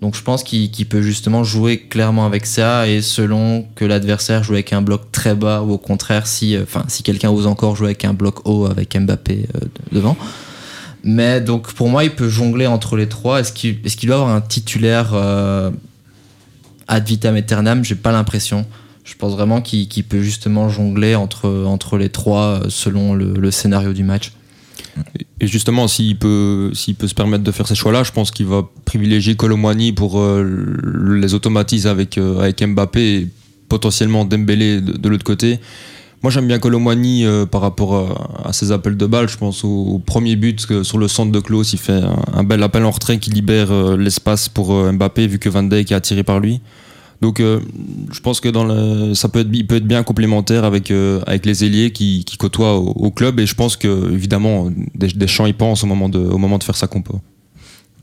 [0.01, 4.53] Donc je pense qu'il peut justement jouer clairement avec ça et selon que l'adversaire joue
[4.53, 7.87] avec un bloc très bas ou au contraire si, euh, si quelqu'un ose encore jouer
[7.87, 10.15] avec un bloc haut avec Mbappé euh, de- devant.
[11.05, 13.39] Mais donc pour moi il peut jongler entre les trois.
[13.39, 15.13] Est-ce qu'il doit avoir un titulaire
[16.87, 17.83] ad vitam aeternam?
[17.83, 18.65] J'ai pas l'impression.
[19.03, 24.03] Je pense vraiment qu'il peut justement jongler entre, les trois euh, selon le, scénario du
[24.03, 24.31] match.
[25.41, 29.35] Et justement, s'il peut, se permettre de faire ces choix-là, je pense qu'il va privilégier
[29.35, 33.27] Colomwani pour euh, les automatiser avec, euh, avec Mbappé et
[33.67, 35.59] potentiellement Dembélé de, l'autre côté.
[36.21, 39.27] Moi, j'aime bien Colomwani par rapport à, ses appels de balle.
[39.27, 42.63] Je pense au, premier but sur le centre de Klaus, il fait un, un bel
[42.63, 46.39] appel en retrait qui libère l'espace pour Mbappé vu que Van Dijk est attiré par
[46.39, 46.61] lui.
[47.23, 47.61] Donc, euh,
[48.11, 52.75] je pense que dans ça peut être, bien complémentaire avec, euh, les ailiers qui, côtoient
[52.75, 53.39] au, club.
[53.39, 57.21] Et je pense que, évidemment, des, Deschamps y pense au moment de, faire sa compo.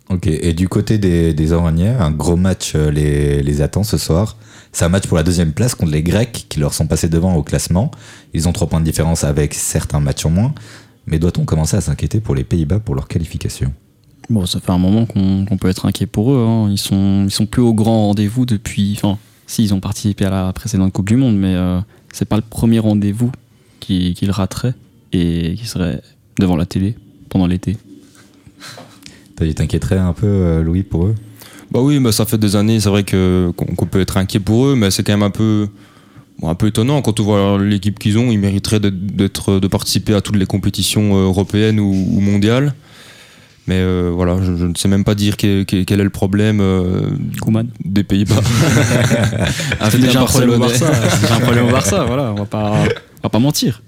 [0.09, 4.38] Ok, et du côté des, des un gros match euh, les, les attend ce soir.
[4.72, 7.35] C'est un match pour la deuxième place contre les Grecs qui leur sont passés devant
[7.35, 7.90] au classement.
[8.33, 10.54] Ils ont trois points de différence avec certains matchs en moins.
[11.06, 13.74] Mais doit-on commencer à s'inquiéter pour les Pays-Bas pour leur qualification?
[14.31, 16.47] Bon, ça fait un moment qu'on peut être inquiet pour eux.
[16.49, 16.69] hein.
[16.71, 18.93] Ils sont, ils sont plus au grand rendez-vous depuis.
[18.97, 21.81] Enfin, si ils ont participé à la précédente Coupe du Monde, mais euh,
[22.12, 23.33] c'est pas le premier rendez-vous
[23.81, 24.75] qu'ils rateraient
[25.12, 26.01] et qui serait
[26.38, 26.95] devant la télé
[27.29, 27.77] pendant l'été.
[29.37, 31.14] Tu t'inquiéterais un peu, euh, Louis, pour eux?
[31.73, 34.66] Bah oui, bah ça fait des années, c'est vrai que qu'on peut être inquiet pour
[34.66, 35.69] eux, mais c'est quand même un peu
[36.38, 38.31] bon, un peu étonnant quand on voit l'équipe qu'ils ont.
[38.31, 42.75] Ils mériteraient d'être- de participer à toutes les compétitions euh, européennes ou, ou mondiales.
[43.66, 46.11] Mais euh, voilà, je, je ne sais même pas dire quel, quel- quel est le
[46.11, 47.03] problème euh,
[47.85, 48.35] des Pays-Bas.
[49.90, 50.59] C'est déjà un problème au.
[50.59, 50.87] Barça.
[51.11, 52.33] C'est déjà un problème au Barça, voilà.
[52.33, 53.83] On va pas, on va pas mentir.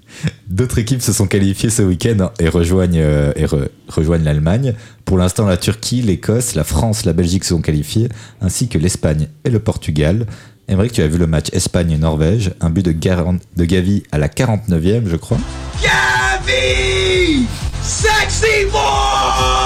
[0.47, 4.73] D'autres équipes se sont qualifiées ce week-end et rejoignent, euh, et re- rejoignent l'Allemagne.
[5.05, 8.09] Pour l'instant, la Turquie, l'Écosse, la France, la Belgique se sont qualifiées,
[8.41, 10.27] ainsi que l'Espagne et le Portugal.
[10.69, 14.27] Émeric, tu as vu le match Espagne-Norvège, un but de, Garan- de Gavi à la
[14.29, 15.37] 49e, je crois.
[15.81, 17.45] Gavi
[17.83, 19.62] Sexy boy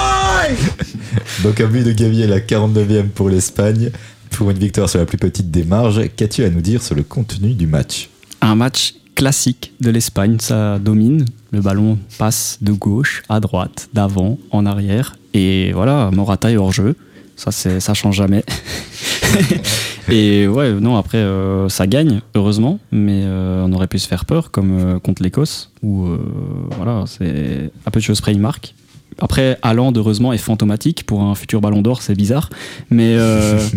[1.42, 3.90] Donc un but de Gavi à la 49e pour l'Espagne,
[4.30, 6.00] pour une victoire sur la plus petite des marges.
[6.16, 8.08] Qu'as-tu à nous dire sur le contenu du match?
[8.40, 11.24] Un match classique de l'Espagne, ça domine.
[11.50, 15.16] Le ballon passe de gauche à droite, d'avant, en arrière.
[15.34, 16.94] Et voilà, Morata est hors jeu.
[17.36, 18.44] Ça, c'est, change jamais.
[20.08, 22.80] et ouais, non, après, euh, ça gagne, heureusement.
[22.90, 26.08] Mais euh, on aurait pu se faire peur, comme euh, contre l'Écosse, où
[26.76, 28.74] voilà, c'est un peu de choses près, il marque.
[29.20, 31.04] Après, Haaland, heureusement, est fantomatique.
[31.06, 32.50] Pour un futur ballon d'or, c'est bizarre.
[32.90, 33.14] Mais.
[33.16, 33.58] euh,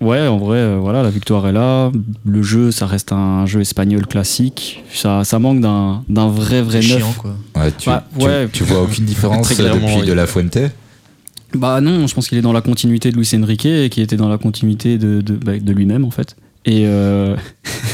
[0.00, 1.92] Ouais, en vrai, euh, voilà, la victoire est là.
[2.24, 4.82] Le jeu, ça reste un jeu espagnol classique.
[4.90, 6.86] Ça, ça manque d'un d'un vrai, vrai neuf.
[6.96, 7.36] chiant quoi.
[7.54, 8.48] Ouais, tu, Bah, tu- ouais.
[8.50, 10.06] tu vois aucune différence depuis oui.
[10.06, 10.56] de la Fuente?
[11.54, 14.16] Bah non, je pense qu'il est dans la continuité de Luis Enrique et qui était
[14.16, 16.36] dans la continuité de, de, bah, de lui-même, en fait.
[16.64, 17.36] Et, euh,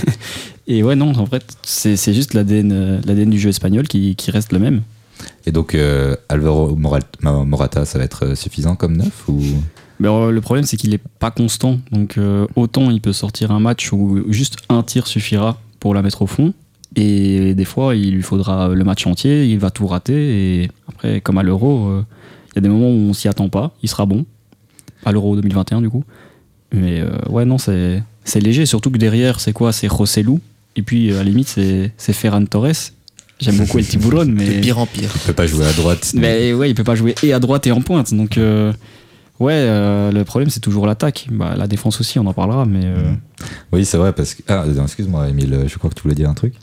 [0.68, 4.30] et ouais, non, en fait, c'est c'est juste l'ADN l'ADN du jeu espagnol qui, qui
[4.30, 4.82] reste le même.
[5.46, 9.24] Et donc euh, Alvaro Morata, ça va être euh, suffisant comme neuf
[9.98, 11.78] Mais euh, le problème, c'est qu'il est pas constant.
[11.90, 12.18] Donc
[12.56, 16.26] autant il peut sortir un match où juste un tir suffira pour la mettre au
[16.26, 16.54] fond.
[16.94, 20.62] Et des fois, il lui faudra le match entier, il va tout rater.
[20.62, 21.90] Et après, comme à l'Euro,
[22.50, 24.26] il y a des moments où on s'y attend pas, il sera bon.
[25.04, 26.04] À l'Euro 2021, du coup.
[26.70, 28.66] Mais ouais, non, c'est léger.
[28.66, 29.72] Surtout que derrière, c'est quoi?
[29.72, 30.40] C'est Rossellou.
[30.76, 32.92] Et puis, à la limite, c'est Ferran Torres.
[33.40, 34.60] J'aime beaucoup El Tiburon, De mais.
[34.60, 35.10] pire en pire.
[35.14, 37.66] il peut pas jouer à droite Mais ouais, il peut pas jouer et à droite
[37.66, 38.14] et en pointe.
[38.14, 38.72] Donc, euh,
[39.40, 41.26] ouais, euh, le problème, c'est toujours l'attaque.
[41.30, 42.84] Bah, la défense aussi, on en parlera, mais.
[42.84, 43.12] euh,
[43.72, 46.34] Oui, c'est vrai parce que ah, excuse-moi, Emile, je crois que tu voulais dire un
[46.34, 46.54] truc.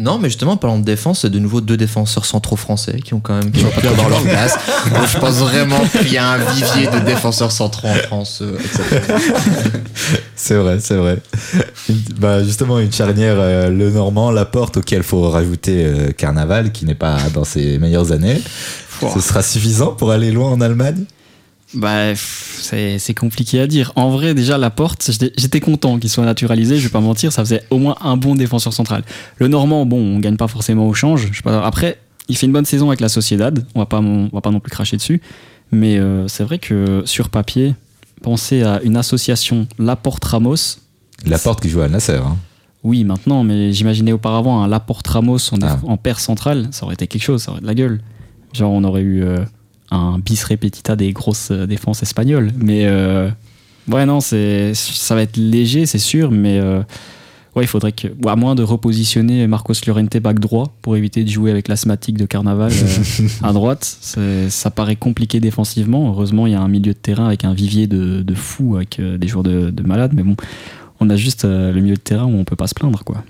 [0.00, 3.20] Non, mais justement, parlant de défense, c'est de nouveau deux défenseurs centraux français qui ont
[3.20, 4.54] quand même qui ont avoir leur place.
[4.94, 8.40] Donc, je pense vraiment qu'il y a un vivier de défenseurs centraux en France.
[8.42, 8.56] euh.
[10.36, 11.18] C'est vrai, c'est vrai.
[11.90, 16.72] Une- bah, justement, une charnière, euh, le Normand, la porte auquel faut rajouter euh, Carnaval,
[16.72, 18.40] qui n'est pas dans ses meilleures années.
[19.14, 21.04] Ce sera suffisant pour aller loin en Allemagne?
[21.74, 23.92] Bah, c'est compliqué à dire.
[23.96, 27.42] En vrai, déjà, la porte, j'étais content qu'il soit naturalisé, je vais pas mentir, ça
[27.44, 29.04] faisait au moins un bon défenseur central.
[29.38, 31.28] Le Normand, bon, on gagne pas forcément au change.
[31.30, 34.00] Je sais pas, après, il fait une bonne saison avec la Sociedad, on va pas,
[34.00, 35.20] on va pas non plus cracher dessus.
[35.72, 37.74] Mais euh, c'est vrai que sur papier,
[38.22, 40.78] penser à une association Laporte-Ramos,
[41.26, 42.16] La porte qui joue à Nasser.
[42.16, 42.36] Hein.
[42.82, 45.78] oui, maintenant, mais j'imaginais auparavant un Laporte-Ramos en, Ah.
[45.84, 48.00] en paire centrale, ça aurait été quelque chose, ça aurait de la gueule.
[48.52, 49.44] Genre, on aurait eu euh,
[49.90, 52.50] un bis repetita des grosses euh, défenses espagnoles.
[52.56, 53.28] Mais euh,
[53.88, 56.82] ouais, non, c'est, ça va être léger, c'est sûr, mais euh,
[57.56, 61.30] ouais, il faudrait que, à moins de repositionner Marcos Llorente back droit pour éviter de
[61.30, 66.08] jouer avec l'asthmatique de Carnaval euh, à droite, ça paraît compliqué défensivement.
[66.08, 68.98] Heureusement, il y a un milieu de terrain avec un vivier de, de fous, avec
[69.00, 70.36] euh, des joueurs de, de malades, mais bon,
[71.00, 73.24] on a juste euh, le milieu de terrain où on peut pas se plaindre, quoi.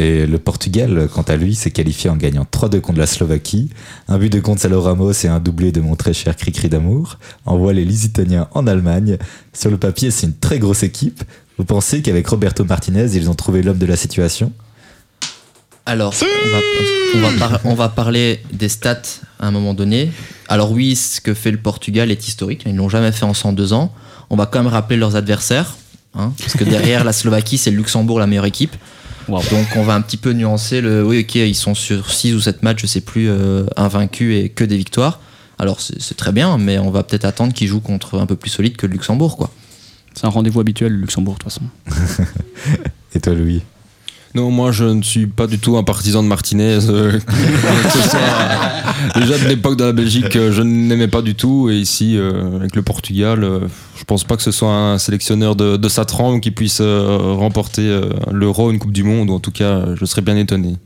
[0.00, 3.68] Et le Portugal, quant à lui, s'est qualifié en gagnant 3-2 contre la Slovaquie.
[4.06, 7.72] Un but de Gonzalo Ramos et un doublé de mon très cher Cricri d'amour envoient
[7.72, 9.18] les Lusitaniens en Allemagne.
[9.52, 11.24] Sur le papier, c'est une très grosse équipe.
[11.58, 14.52] Vous pensez qu'avec Roberto Martinez, ils ont trouvé l'homme de la situation?
[15.84, 16.60] Alors, on va,
[17.14, 19.02] on va par- on va parler des stats
[19.40, 20.12] à un moment donné.
[20.48, 22.62] Alors oui, ce que fait le Portugal est historique.
[22.66, 23.92] Ils l'ont jamais fait en 102 ans.
[24.30, 25.76] On va quand même rappeler leurs adversaires.
[26.14, 28.76] hein, parce que derrière la Slovaquie, c'est le Luxembourg la meilleure équipe.
[29.28, 31.04] Donc on va un petit peu nuancer le.
[31.04, 34.48] Oui, ok, ils sont sur 6 ou 7 matchs, je sais plus, euh, invaincus et
[34.48, 35.20] que des victoires.
[35.58, 38.36] Alors c'est c'est très bien, mais on va peut-être attendre qu'ils jouent contre un peu
[38.36, 39.50] plus solide que le Luxembourg, quoi.
[40.14, 41.62] C'est un rendez-vous habituel, le Luxembourg, de toute façon.
[43.14, 43.62] Et toi, Louis?
[44.34, 46.78] Non, moi je ne suis pas du tout un partisan de Martinez.
[46.90, 47.18] euh,
[47.90, 51.70] soit- déjà de l'époque de la Belgique, euh, je n'aimais pas du tout.
[51.70, 53.60] Et ici, euh, avec le Portugal, euh,
[53.96, 57.34] je pense pas que ce soit un sélectionneur de, de sa trempe qui puisse euh,
[57.38, 59.30] remporter euh, l'Euro, une Coupe du Monde.
[59.30, 60.76] Ou en tout cas, je serais bien étonné.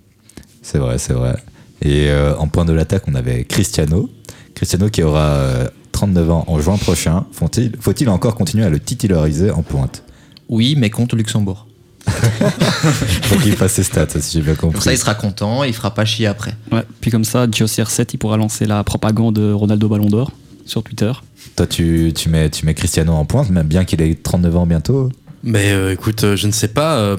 [0.63, 1.37] C'est vrai, c'est vrai.
[1.83, 4.09] Et euh, en point de l'attaque, on avait Cristiano.
[4.55, 7.25] Cristiano qui aura euh, 39 ans en juin prochain.
[7.33, 10.05] Faut-il faut-il encore continuer à le titulariser en pointe?
[10.49, 11.67] Oui, mais contre le Luxembourg.
[13.23, 14.75] Faut qu'il fasse ses stats, si j'ai bien compris.
[14.75, 16.55] Comme ça, il sera content, il fera pas chier après.
[16.71, 16.83] Ouais.
[17.01, 20.33] Puis comme ça, CR7, il pourra lancer la propagande de Ronaldo Ballon d'Or
[20.65, 21.13] sur Twitter.
[21.57, 24.67] Toi, tu, tu, mets, tu mets Cristiano en pointe, même bien qu'il ait 39 ans
[24.67, 25.11] bientôt.
[25.45, 26.97] Mais euh, écoute, euh, je ne sais pas.
[26.99, 27.17] euh,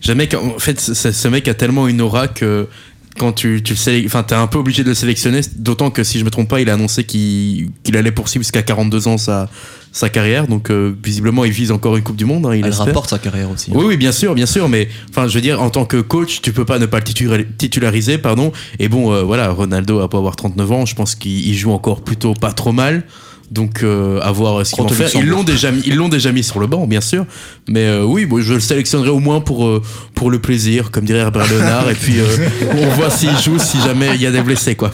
[0.00, 2.68] jamais qu'en- en fait, ce mec a tellement une aura que
[3.18, 3.74] quand tu, tu
[4.06, 5.40] enfin, t'es un peu obligé de le sélectionner.
[5.56, 8.62] D'autant que si je me trompe pas, il a annoncé qu'il qu'il allait poursuivre jusqu'à
[8.62, 9.48] 42 ans sa,
[9.92, 10.46] sa carrière.
[10.46, 12.46] Donc euh, visiblement, il vise encore une Coupe du Monde.
[12.46, 13.70] hein, il Elle rapporte sa carrière aussi.
[13.74, 16.40] Oui, oui, bien sûr, bien sûr, mais enfin, je veux dire, en tant que coach,
[16.42, 18.52] tu peux pas ne pas le titula- titulariser, pardon.
[18.78, 21.72] Et bon, euh, voilà, Ronaldo a pas avoir 39 ans, je pense qu'il il joue
[21.72, 23.04] encore plutôt pas trop mal.
[23.50, 25.08] Donc, euh, à voir ce qu'ils vont faire.
[25.22, 27.24] Ils l'ont déjà, mis- ils l'ont déjà mis sur le banc, bien sûr.
[27.68, 29.80] Mais euh, oui, bon, je le sélectionnerai au moins pour euh,
[30.14, 31.88] pour le plaisir, comme dirait Herbert Léonard.
[31.90, 32.24] et puis, euh,
[32.76, 34.90] on voit s'il joue, si jamais il y a des blessés, quoi.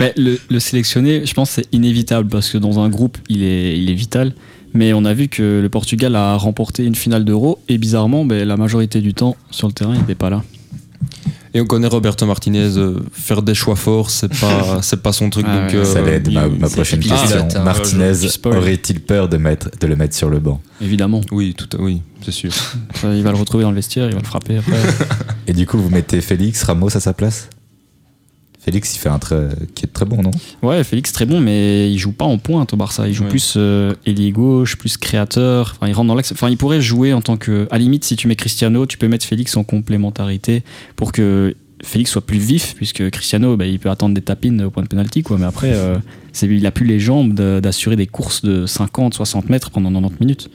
[0.00, 3.78] Mais le, le sélectionner, je pense c'est inévitable parce que dans un groupe, il est,
[3.78, 4.32] il est vital.
[4.74, 8.48] Mais on a vu que le Portugal a remporté une finale d'Euro et bizarrement, ben,
[8.48, 10.42] la majorité du temps sur le terrain, il n'était pas là.
[11.54, 15.28] Et on connaît Roberto Martinez, euh, faire des choix forts, c'est pas, c'est pas son
[15.28, 15.44] truc.
[15.48, 15.76] Ah donc, ouais.
[15.76, 17.48] euh, Ça l'aide, ma, prochaine question.
[17.54, 17.62] hein.
[17.62, 18.12] Martinez
[18.46, 20.60] aurait-il peur de, mettre, de le mettre sur le banc?
[20.80, 21.20] Évidemment.
[21.30, 22.52] Oui, tout à, oui, c'est sûr.
[23.04, 24.76] Il va le retrouver dans le vestiaire, il va le frapper après.
[25.46, 27.48] Et du coup, vous mettez Félix Ramos à sa place?
[28.64, 30.30] Félix, il fait un très, qui est très bon, non?
[30.62, 33.08] Ouais, Félix très bon, mais il joue pas en pointe au Barça.
[33.08, 33.28] Il joue Ouais.
[33.30, 35.74] plus euh, ailier gauche, plus créateur.
[35.76, 36.30] Enfin, il rentre dans l'axe.
[36.30, 37.66] Enfin, il pourrait jouer en tant que.
[37.72, 40.62] À la limite, si tu mets Cristiano, tu peux mettre Félix en complémentarité
[40.94, 44.70] pour que Félix soit plus vif, puisque Cristiano, bah, il peut attendre des tapines au
[44.70, 45.38] point de pénalty, quoi.
[45.38, 45.96] Mais après, euh,
[46.42, 50.20] il a plus les jambes de- d'assurer des courses de 50, 60 mètres pendant 90
[50.20, 50.50] minutes.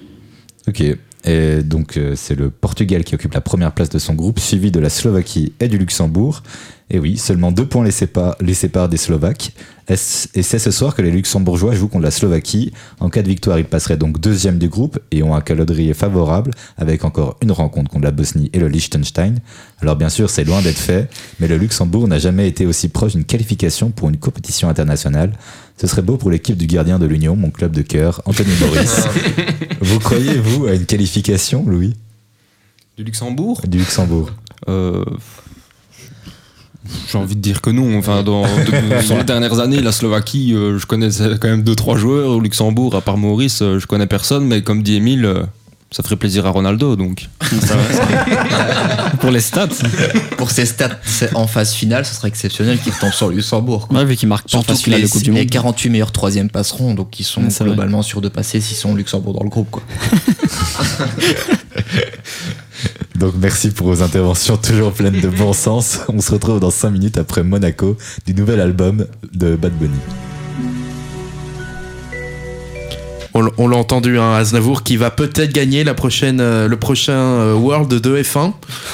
[0.70, 0.82] Ok.
[1.26, 4.72] Et donc, euh, c'est le Portugal qui occupe la première place de son groupe, suivi
[4.72, 6.42] de la Slovaquie et du Luxembourg.
[6.90, 9.52] Et oui, seulement deux points les séparent, les séparent des Slovaques.
[9.90, 12.72] Et c'est ce soir que les Luxembourgeois jouent contre la Slovaquie.
[13.02, 16.52] En cas de victoire, ils passeraient donc deuxième du groupe et ont un calendrier favorable,
[16.78, 19.40] avec encore une rencontre contre la Bosnie et le Liechtenstein.
[19.82, 21.10] Alors bien sûr, c'est loin d'être fait,
[21.42, 25.34] mais le Luxembourg n'a jamais été aussi proche d'une qualification pour une compétition internationale.
[25.80, 29.08] Ce serait beau pour l'équipe du gardien de l'Union, mon club de cœur, Anthony Maurice.
[29.82, 31.96] vous croyez, vous, à une qualification, Louis,
[32.98, 33.62] Du Luxembourg?
[33.68, 34.32] Du Luxembourg
[34.70, 35.04] Euh,
[37.12, 37.98] J'ai envie de dire que non.
[37.98, 41.76] Enfin, dans, de- sur les dernières années, la Slovaquie, euh, je connaissais quand même deux
[41.76, 42.30] trois joueurs.
[42.32, 44.46] Au Luxembourg, à part Maurice, euh, je connais personne.
[44.46, 45.44] Mais comme dit Emile, euh,
[45.92, 46.96] ça ferait plaisir à Ronaldo.
[46.98, 47.30] Donc,
[49.22, 49.68] pour les stats,
[50.38, 51.00] Pour ces stats
[51.34, 53.88] en phase finale, ce serait exceptionnel qu'il retombe sur le Luxembourg.
[53.88, 54.00] quoi.
[54.00, 55.50] ouais, vu qu'il marque pas en Surtout phase finale les, de Coupe du les Monde.
[55.50, 59.34] 48 meilleurs troisièmes passeront, donc ils sont Ouais, globalement sûrs de passer s'ils sont Luxembourg
[59.34, 59.70] dans le groupe.
[59.72, 59.84] Quoi.
[63.18, 66.02] Donc merci pour vos interventions toujours pleines de bon sens.
[66.08, 69.98] On se retrouve dans 5 minutes après Monaco du nouvel album de Bad Bunny.
[73.34, 77.54] On, l'a entendu, hein, Aznavour qui va peut-être gagner la prochaine, euh, le prochain euh,
[77.54, 78.52] World de F1.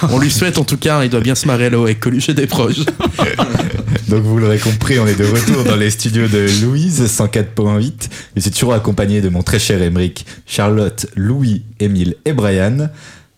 [0.10, 2.28] On lui souhaite en tout cas, hein, il doit bien se marrer là avec Coluche
[2.28, 2.80] et des proches.
[4.10, 7.94] Donc vous l'aurez compris, on est de retour dans les studios de Louise 104.8.
[8.36, 12.90] Je suis toujours accompagné de mon très cher Émeric, Charlotte, Louis, Émile et Brian.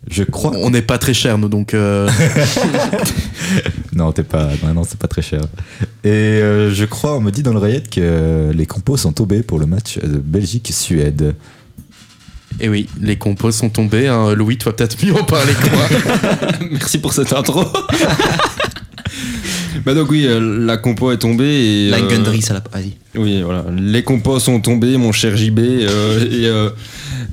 [0.09, 0.51] Je crois.
[0.55, 1.73] On n'est pas très cher, nous, donc.
[1.73, 2.09] euh,
[3.93, 4.49] Non, t'es pas.
[4.63, 5.41] Non, non, c'est pas très cher.
[6.03, 9.57] Et euh, je crois, on me dit dans l'oreillette que les compos sont tombés pour
[9.59, 11.35] le match de Belgique-Suède.
[12.59, 14.07] Et oui, les compos sont tombés.
[14.07, 14.33] hein.
[14.33, 16.69] Louis, tu vas peut-être mieux en parler que moi.
[16.71, 17.63] merci pour cette intro.
[19.83, 21.45] bah donc oui, euh, la compo est tombée.
[21.85, 22.79] Et, La euh, Gundry, ça l'a pas.
[22.79, 22.93] Vas-y.
[23.15, 23.65] Oui, voilà.
[23.75, 25.59] Les compos sont tombés, mon cher JB.
[25.59, 26.71] euh, et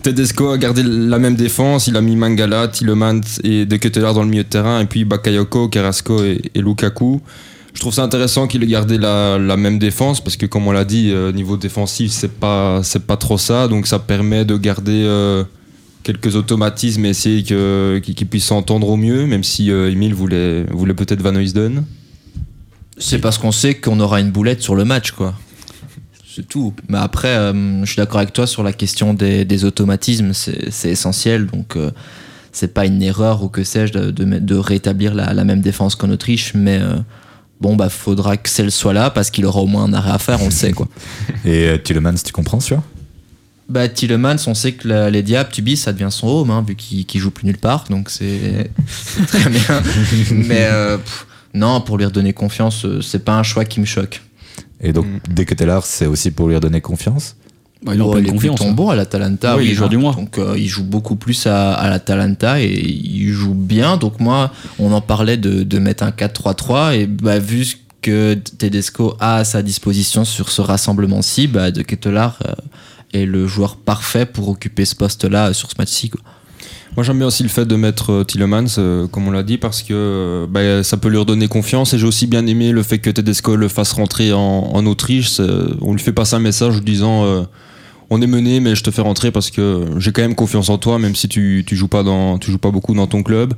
[0.03, 1.87] Tedesco a gardé la même défense.
[1.87, 4.81] Il a mis Mangala, Tillemans et De Ketelaar dans le milieu de terrain.
[4.81, 7.21] Et puis Bakayoko, Carrasco et, et Lukaku.
[7.75, 10.73] Je trouve ça intéressant qu'il ait gardé la, la même défense parce que, comme on
[10.73, 13.67] l'a dit, niveau défensif, c'est pas, c'est pas trop ça.
[13.69, 15.07] Donc ça permet de garder
[16.03, 20.65] quelques automatismes et essayer qu'ils qu'ils puissent s'entendre au mieux, même si euh, Emile voulait,
[20.71, 21.85] voulait peut-être Van Oysden.
[23.03, 25.35] C'est parce qu'on sait qu'on aura une boulette sur le match, quoi.
[26.35, 26.73] C'est tout.
[26.89, 30.89] Mais après, euh, je suis d'accord avec toi sur la question des, des automatismes, c'est
[30.89, 31.47] essentiel.
[31.47, 31.91] Donc, euh,
[32.53, 35.61] c'est pas une erreur ou que sais-je de, de, mettre- de rétablir la, la même
[35.61, 36.97] défense qu'en Autriche, mais euh,
[37.61, 40.19] bon, bah, faudra que celle soit là parce qu'il aura au moins un arrêt à
[40.19, 40.89] faire, on le sait, quoi.
[41.45, 42.83] Et euh, Tillemans, tu comprends, vois
[43.69, 46.77] Bah, Tillemans, on sait que la- les Diables, Tubi, ça devient son home, hein, vu
[46.77, 48.71] qu'il qu'il joue plus nulle part, donc c'est
[49.27, 49.83] très bien.
[50.33, 54.23] Mais pff, non, pour lui redonner confiance, euh, c'est pas un choix qui me choque.
[54.81, 55.19] Et donc, Mm.
[55.31, 57.37] dès que t'es là, c'est aussi pour lui redonner confiance?
[57.85, 58.57] Bah, il Oh, pleine est confiance.
[58.57, 58.75] plutôt hein.
[58.75, 59.57] bon à l'Atalanta.
[59.57, 60.15] Oui, il est joueur du mois.
[60.15, 63.97] Donc euh, il joue beaucoup plus à, à l'Atalanta et il joue bien.
[63.97, 68.35] Donc moi, on en parlait de, de mettre un 4-3-3 et bah, vu ce que
[68.35, 72.55] Tedesco a à sa disposition sur ce rassemblement-ci, bah, de euh,
[73.13, 76.11] est le joueur parfait pour occuper ce poste-là euh, sur ce match-ci.
[76.95, 79.57] Moi j'aime bien aussi le fait de mettre euh, Tielemans, euh, comme on l'a dit,
[79.57, 81.95] parce que euh, bah, ça peut lui redonner confiance.
[81.95, 85.41] Et j'ai aussi bien aimé le fait que Tedesco le fasse rentrer en, en Autriche.
[85.81, 87.45] On lui fait passer un message disant euh,
[88.11, 90.77] on est mené, mais je te fais rentrer parce que j'ai quand même confiance en
[90.77, 93.55] toi, même si tu, tu joues pas dans, tu joues pas beaucoup dans ton club.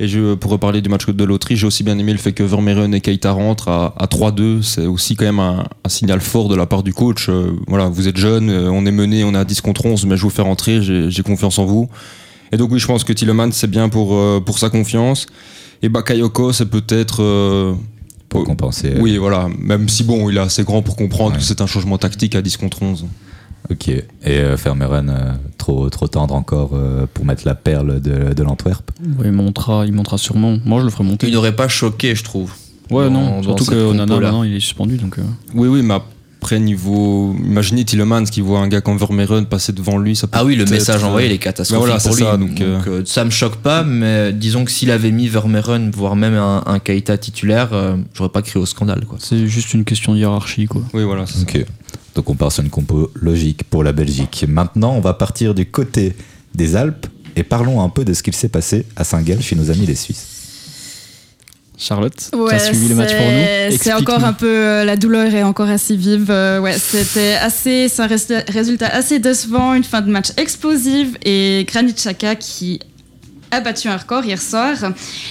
[0.00, 2.44] Et je, pour reparler du match de l'Autriche, j'ai aussi bien aimé le fait que
[2.44, 4.62] Vermeeren et Keita rentrent à, à 3-2.
[4.62, 7.28] C'est aussi quand même un, un signal fort de la part du coach.
[7.66, 10.22] Voilà, vous êtes jeune, on est mené, on est à 10 contre 11, mais je
[10.22, 11.90] vous fais rentrer, j'ai confiance en vous.
[12.52, 15.26] Et donc oui, je pense que Tillemans, c'est bien pour, euh, pour sa confiance.
[15.82, 17.22] Et Bakayoko, c'est peut-être...
[17.22, 17.74] euh,
[18.28, 19.48] pour compenser euh, oui, voilà.
[19.58, 21.38] Même si bon, il est assez grand pour comprendre Ouais.
[21.38, 23.06] que c'est un changement tactique à 10 contre 11.
[23.70, 23.88] Ok.
[23.88, 28.42] Et euh, Vermeeren, euh, trop, trop tendre encore euh, pour mettre la perle de, de
[28.42, 28.90] l'Antwerp?
[29.18, 30.58] Ouais, il montera, il montera sûrement.
[30.64, 31.26] Moi, je le ferai monter.
[31.28, 32.52] Il n'aurait pas choqué, je trouve.
[32.90, 33.42] Ouais, dans- non.
[33.42, 34.96] Surtout que Onana, maintenant, il est suspendu.
[34.96, 35.22] Donc, euh,
[35.54, 35.98] Oui, oui, mais
[36.40, 37.34] après, niveau...
[37.44, 40.14] Imaginez Tillemans qui voit un gars comme Vermeeren passer devant lui.
[40.14, 42.20] Ça peut Ah oui, le message euh, envoyé, il est catastrophique Ben voilà, pour c'est
[42.20, 42.24] lui.
[42.24, 45.26] ça, donc donc, euh, euh, ça me choque pas, mais disons que s'il avait mis
[45.26, 49.04] Vermeeren, voire même un, un Keita titulaire, euh, j'aurais pas crié au scandale.
[49.04, 49.18] Quoi.
[49.20, 50.82] c'est juste une question de hiérarchie, quoi.
[50.94, 51.42] Oui, voilà, c'est ça.
[51.42, 51.66] Ok.
[52.14, 54.44] Donc on part sur une compo logique pour la Belgique.
[54.48, 56.14] Maintenant, on va partir du côté
[56.54, 59.70] des Alpes et parlons un peu de ce qu'il s'est passé à Saint-Gall chez nos
[59.72, 60.37] amis les Suisses.
[61.80, 64.46] Charlotte, Ouais, tu as suivi le match pour nous c'est- encore un peu.
[64.48, 66.26] euh, la douleur est encore assez vive.
[66.28, 67.88] euh, ouais, c'était assez.
[67.88, 69.74] C'est un résultat- résultat assez décevant.
[69.74, 71.16] Une fin de match explosive.
[71.24, 72.80] Et Granit Xhaka qui
[73.52, 74.74] a battu un record hier soir.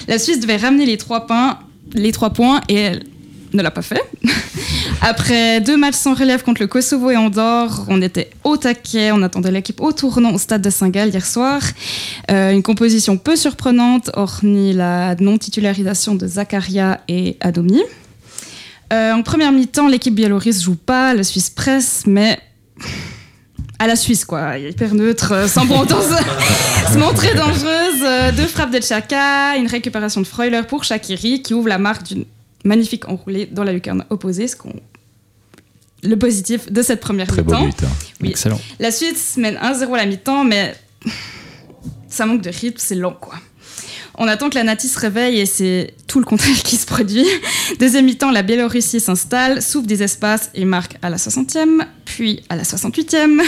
[0.08, 1.60] La Suisse devait ramener les trois points,
[1.94, 3.04] les trois points et elle
[3.58, 4.04] ne l'a pas fait.
[5.02, 9.22] Après deux matchs sans relève contre le Kosovo et Andorre, on était au taquet, on
[9.22, 11.62] attendait l'équipe au tournant au stade de Saint-Gall hier soir.
[12.32, 17.82] Euh, une composition peu surprenante, hormis la non-titularisation de Zakaria et Adomi.
[18.94, 22.40] Euh, en première mi-temps, l'équipe biélorusse joue pas, la Suisse presse, mais
[23.80, 26.02] à la Suisse, quoi, hyper neutre, euh, sans pour autant
[26.92, 28.36] se, montrer dangereuse.
[28.36, 32.26] Deux frappes de Chaka, une récupération de Freuler pour Shakiri, qui ouvre la marque d'une
[32.64, 34.74] magnifique enroulée dans la lucarne opposée, ce qu'on...
[36.04, 37.66] le positif de cette première mi-temps.
[37.66, 37.88] hein.
[38.22, 38.30] Oui.
[38.30, 38.60] Excellent.
[38.80, 40.76] La Suisse mène 1-0 à la mi-temps, mais
[42.10, 43.36] ça manque de rythme, c'est lent quoi.
[44.20, 47.24] On attend que la Nati se réveille et c'est tout le contraire qui se produit.
[47.80, 52.56] Deuxième mi-temps, la Biélorussie s'installe, s'ouvre des espaces et marque à la 60e, puis à
[52.56, 53.40] la 68e.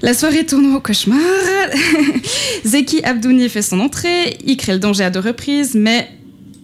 [0.00, 1.18] La soirée tourne au cauchemar.
[2.64, 6.08] Zeki Abdouni fait son entrée, il crée le danger à deux reprises, mais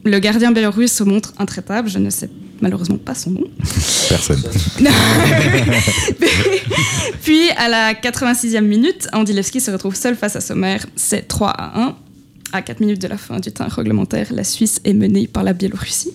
[0.05, 1.89] le gardien biélorusse se montre intraitable.
[1.89, 2.29] Je ne sais
[2.61, 3.45] malheureusement pas son nom.
[4.09, 4.43] Personne.
[7.23, 10.79] Puis à la 86e minute, Andilewski se retrouve seul face à Sommer.
[10.97, 11.97] C'est 3 à 1.
[12.53, 15.53] À 4 minutes de la fin du temps réglementaire, la Suisse est menée par la
[15.53, 16.11] Biélorussie.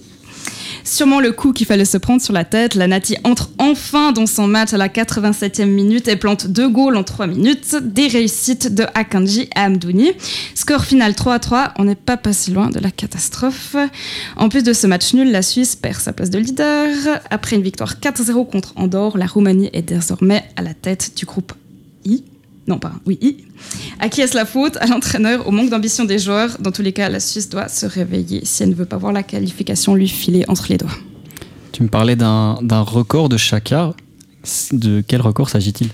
[0.86, 4.28] Sûrement le coup qu'il fallait se prendre sur la tête, la Nati entre enfin dans
[4.28, 8.74] son match à la 87e minute et plante deux goals en 3 minutes, des réussites
[8.74, 10.12] de Akanji à Amdouni.
[10.54, 13.76] Score final 3 à 3, on n'est pas passé loin de la catastrophe.
[14.38, 16.92] En plus de ce match nul, la Suisse perd sa place de leader.
[17.32, 21.54] Après une victoire 4-0 contre Andorre, la Roumanie est désormais à la tête du groupe.
[22.68, 23.38] Non, pas oui, I.
[24.00, 24.78] À qui est-ce la faute?
[24.78, 26.58] À l'entraîneur, au manque d'ambition des joueurs.
[26.60, 29.14] Dans tous les cas, la Suisse doit se réveiller si elle ne veut pas voir
[29.14, 30.98] la qualification lui filer entre les doigts.
[31.72, 33.94] Tu me parlais d'un d'un record de Chaka.
[34.72, 35.90] De quel record s'agit-il?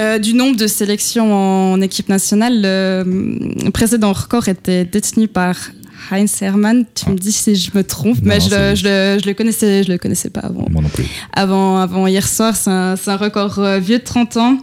[0.00, 5.56] Euh, du nombre de sélections en équipe nationale, le précédent record était détenu par
[6.10, 6.84] Heinz Hermann.
[6.94, 9.34] Tu me dis si je me trompe, Non, mais je, le, je, le, je le
[9.34, 10.66] connaissais, je le connaissais pas avant.
[10.70, 11.04] Moi non plus.
[11.32, 12.54] avant, avant hier soir.
[12.56, 14.58] C'est un, c'est un record euh, vieux de 30 ans.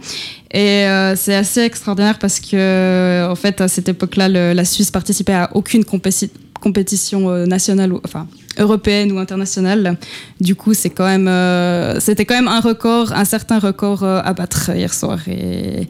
[0.52, 5.34] Et euh, c'est assez extraordinaire parce que, en fait, à cette époque-là, la Suisse participait
[5.34, 6.30] à aucune compéti-
[6.60, 8.26] compétition euh, nationale, ou, enfin
[8.58, 9.96] européenne ou internationale.
[10.40, 14.20] Du coup, c'est quand même, euh, c'était quand même un record, un certain record euh,
[14.24, 15.18] à battre hier soir.
[15.28, 15.86] Et,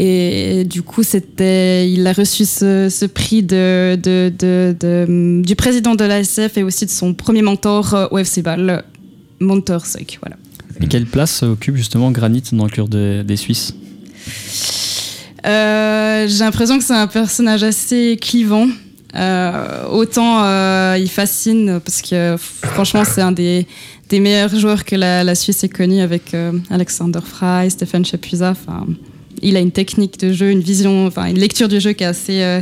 [0.00, 5.56] Et du coup, c'était, il a reçu ce, ce prix de, de, de- de- du
[5.56, 8.84] président de l'ASF et aussi de son premier mentor euh, au FC Bâle,
[9.40, 10.18] Montersek.
[10.22, 10.36] Voilà.
[10.80, 13.74] Et quelle place occupe justement Granit dans le cœur des, des Suisses?
[15.46, 18.66] Euh, J'ai l'impression que c'est un personnage assez clivant.
[19.16, 23.66] Euh, autant euh, il fascine parce que franchement c'est un des,
[24.10, 28.50] des meilleurs joueurs que la, la Suisse ait connu avec euh, Alexander Frey, Stéphane Chapuisat.
[28.50, 28.86] Enfin,
[29.42, 32.06] il a une technique de jeu, une vision, enfin une lecture du jeu qui est
[32.08, 32.60] assez, euh,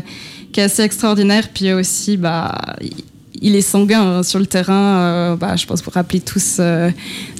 [0.52, 1.48] qui est assez extraordinaire.
[1.54, 2.76] Puis aussi, bah,
[3.42, 4.98] il- est sanguin hein, sur le terrain.
[4.98, 6.90] Euh, bah, je pense que vous vous rappelez tous euh,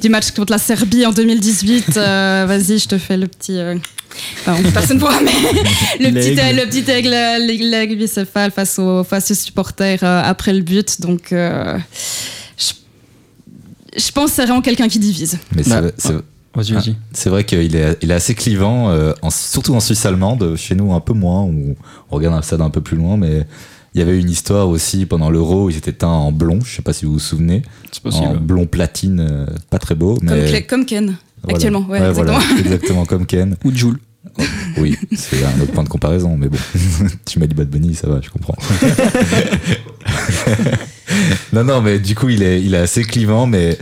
[0.02, 1.96] du match contre la Serbie en 2018.
[1.96, 3.56] Euh, Vas-y, je te fais le petit.
[3.58, 3.76] euh,
[4.46, 5.30] Enfin, personne ne voit, mais
[6.00, 7.10] le petit, le petit aigle,
[7.70, 11.02] l'aigle bicéphale face aux, face aux supporters euh, après le but.
[11.02, 11.76] Donc, euh,
[12.56, 12.72] je,
[14.00, 15.38] je pense que c'est vraiment quelqu'un qui divise.
[15.54, 16.14] Mais c'est Bah, vrai- c'est
[16.56, 16.80] Vas-y, Ah.
[16.80, 16.96] vas-y.
[17.12, 20.56] c'est vrai qu'il est, il est assez clivant, euh, en- surtout en Suisse allemande.
[20.56, 21.42] Chez nous, un peu moins.
[21.44, 21.76] où
[22.10, 23.46] on regarde un stade un peu plus loin, mais
[23.94, 26.60] il y avait une histoire aussi pendant l'Euro où ils étaient teints en blond.
[26.64, 27.62] Je sais pas si vous vous souvenez.
[27.92, 30.16] C'est En blond platine, euh, pas très beau.
[30.16, 31.56] Comme, Mais Cle- comme Ken, voilà.
[31.56, 31.86] actuellement.
[31.88, 32.38] Ouais, Ouais, exactement.
[32.38, 33.56] voilà, exactement comme Ken.
[33.64, 33.98] Ou Joule.
[34.76, 36.58] Oui, c'est un autre point de comparaison, mais bon.
[37.26, 38.56] tu m'as dit Bad Bunny, ça va, je comprends.
[41.52, 43.78] non, non, mais du coup, il est, il est assez clivant, mais,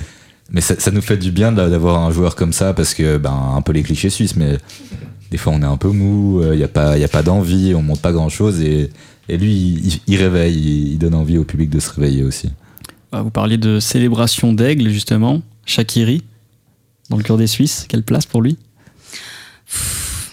[0.50, 3.16] mais ça, ça nous fait du bien d'a- d'avoir un joueur comme ça, parce que,
[3.18, 4.58] ben, un peu les clichés suisses, mais
[5.30, 7.74] des fois, on est un peu mou, il n'y a pas, y a pas d'envie,
[7.74, 8.90] on montre pas grand chose, et,
[9.28, 12.50] et lui, il, il réveille, il, il donne envie au public de se réveiller aussi.
[13.12, 15.40] Ah, Vous parliez de célébration d'aigle, justement.
[15.66, 16.22] Shakiri,
[17.10, 17.86] dans le cœur des Suisses.
[17.88, 18.56] Quelle place pour lui?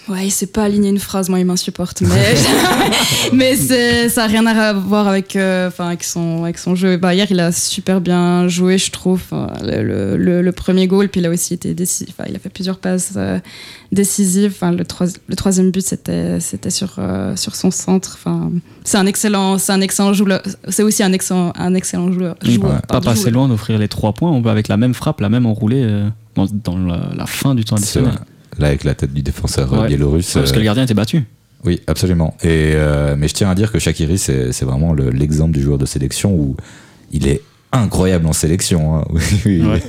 [0.10, 2.02] Ouais, il sait pas aligner une phrase, moi il m'insupporte.
[2.02, 2.34] Mais,
[3.34, 3.56] mais
[4.10, 6.98] ça n'a rien à voir avec, euh, enfin, avec, son, avec son jeu.
[6.98, 9.22] Bah, hier, il a super bien joué, je trouve.
[9.24, 12.14] Enfin, Le, le- le- le premier goal, puis il a aussi été décisif.
[12.18, 13.40] Enfin, il a fait plusieurs passes euh,
[13.92, 14.54] décisives.
[14.56, 18.18] Enfin, le, troi- le troisième but, c'était c'était sur, euh, sur son centre.
[18.20, 18.52] Enfin,
[18.84, 20.42] c'est un excellent, c'est un excellent joueur.
[20.70, 22.36] C'est aussi un excellent, un excellent joueur.
[22.42, 23.34] Joueur, Pas pardon, passer joueur.
[23.34, 24.32] loin d'offrir les trois points.
[24.32, 27.54] On peut avec la même frappe, la même enroulée euh, dans, dans la, la fin
[27.56, 28.14] du temps additionnel.
[28.60, 29.88] Là, avec la tête du défenseur euh, Ouais.
[29.88, 30.36] biélorusse.
[30.36, 31.24] Ouais, parce que euh, le gardien était battu.
[31.64, 32.36] Oui, absolument.
[32.44, 35.78] Et euh, mais je tiens à dire que Shakiri, c'est vraiment le- l'exemple du joueur
[35.78, 36.56] de sélection où
[37.12, 37.42] il est
[37.72, 38.98] incroyable en sélection.
[38.98, 39.04] hein.
[39.14, 39.62] Oui, oui.
[39.62, 39.82] Ouais.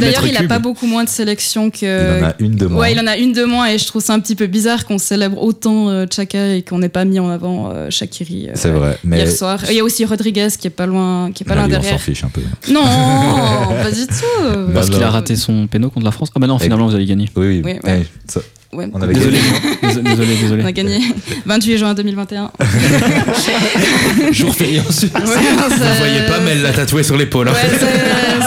[0.00, 2.18] D'ailleurs, il a pas beaucoup moins de sélections que.
[2.18, 2.80] Il en a une de moins.
[2.80, 4.86] Ouais, il en a une de moins et je trouve ça un petit peu bizarre
[4.86, 8.52] qu'on célèbre autant euh, Chaka et qu'on n'ait pas mis en avant euh, Shakiri euh,
[8.54, 8.98] C'est vrai.
[9.04, 9.62] Mais hier soir.
[9.68, 11.74] Et Il y a aussi Rodriguez qui est pas loin, qui est pas loin lui,
[11.74, 12.00] on s'en derrière.
[12.00, 12.40] fiche un peu.
[12.70, 12.82] Non,
[13.82, 14.72] pas du tout.
[14.72, 16.30] Parce qu'il a raté son péno contre la France.
[16.34, 17.28] Ah bah non, finalement, vous avez gagné.
[17.36, 17.62] Oui, oui.
[17.64, 18.02] Oui, ouais.
[18.02, 18.40] Eh, ça-
[18.76, 18.88] Ouais.
[18.92, 20.02] on avait Désolé, gagné.
[20.02, 20.62] désolé, désolé.
[20.62, 21.00] On a gagné
[21.46, 22.50] 28 juin 2021.
[24.32, 25.10] Jour férié en Suisse.
[25.14, 27.48] Ouais, Vous c'est- voyez pas, mais elle l'a tatoué sur l'épaule.
[27.48, 27.52] hein.
[27.52, 27.70] Ouais,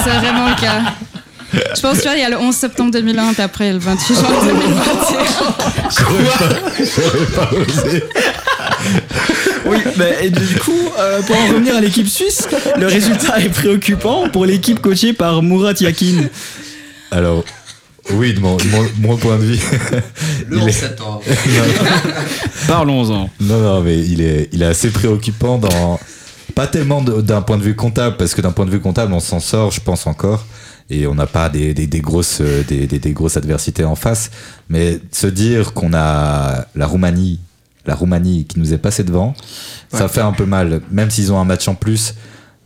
[0.04, 0.82] c'est vraiment le cas.
[1.76, 4.70] Je pense qu'il y a le 11 septembre 2001, puis après le 28 juin 2021.
[9.66, 13.50] Oui, mais et du coup, euh, pour en revenir à l'équipe suisse, le résultat est
[13.50, 16.24] préoccupant pour l'équipe coachée par Murat Yakin.
[17.12, 17.44] Alors,
[18.14, 19.60] oui, de mon, mon, mon point de vue.
[20.50, 21.22] Le il 11 est- septembre.
[22.68, 23.30] Parlons-en.
[23.40, 26.00] Non, non, mais il est, il est assez préoccupant dans.
[26.56, 29.14] Pas tellement de- d'un point de vue comptable, parce que d'un point de vue comptable,
[29.14, 30.46] on s'en sort, je pense encore.
[30.90, 34.32] Et on n'a pas des, des, des grosses, des, des, des grosses adversités en face.
[34.70, 37.40] Mais se dire qu'on a la Roumanie,
[37.86, 39.36] la Roumanie qui nous est passée devant,
[39.94, 40.82] ça fait un peu mal.
[40.92, 42.16] Même s'ils ont un match en plus,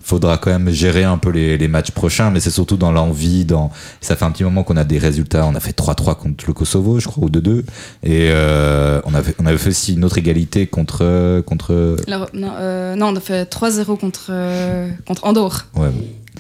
[0.04, 3.46] faudra quand même gérer un peu les, les matchs prochains, mais c'est surtout dans l'envie.
[3.46, 3.72] Dans...
[4.02, 5.46] Ça fait un petit moment qu'on a des résultats.
[5.46, 7.60] On a fait 3-3 contre le Kosovo, je crois, ou 2-2.
[8.04, 11.42] Et euh, on, avait, on avait fait aussi une autre égalité contre.
[11.46, 11.98] contre...
[12.08, 15.68] Alors, non, euh, non, on a fait 3-0 contre, euh, contre Andorre.
[15.76, 15.90] Ouais,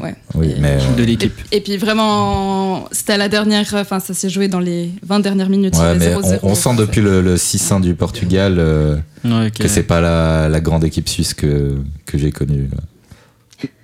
[0.02, 0.16] Ouais.
[0.34, 0.78] oui, Et- mais.
[0.98, 1.34] De Et, l'équipe.
[1.52, 5.50] et puis vraiment, c'était à la dernière, enfin ça s'est joué dans les 20 dernières
[5.50, 5.78] minutes.
[5.78, 6.40] Ouais, mais 0-0.
[6.42, 9.54] on, on sent depuis le, le 6-1 du Portugal euh, Ouais, ok.
[9.54, 11.76] que c'est pas la, la grande équipe suisse que,
[12.08, 12.70] que j'ai connue.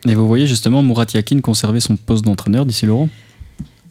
[0.06, 3.10] Et vous voyez justement Murat Yakin conserver son poste d'entraîneur d'ici l'Euro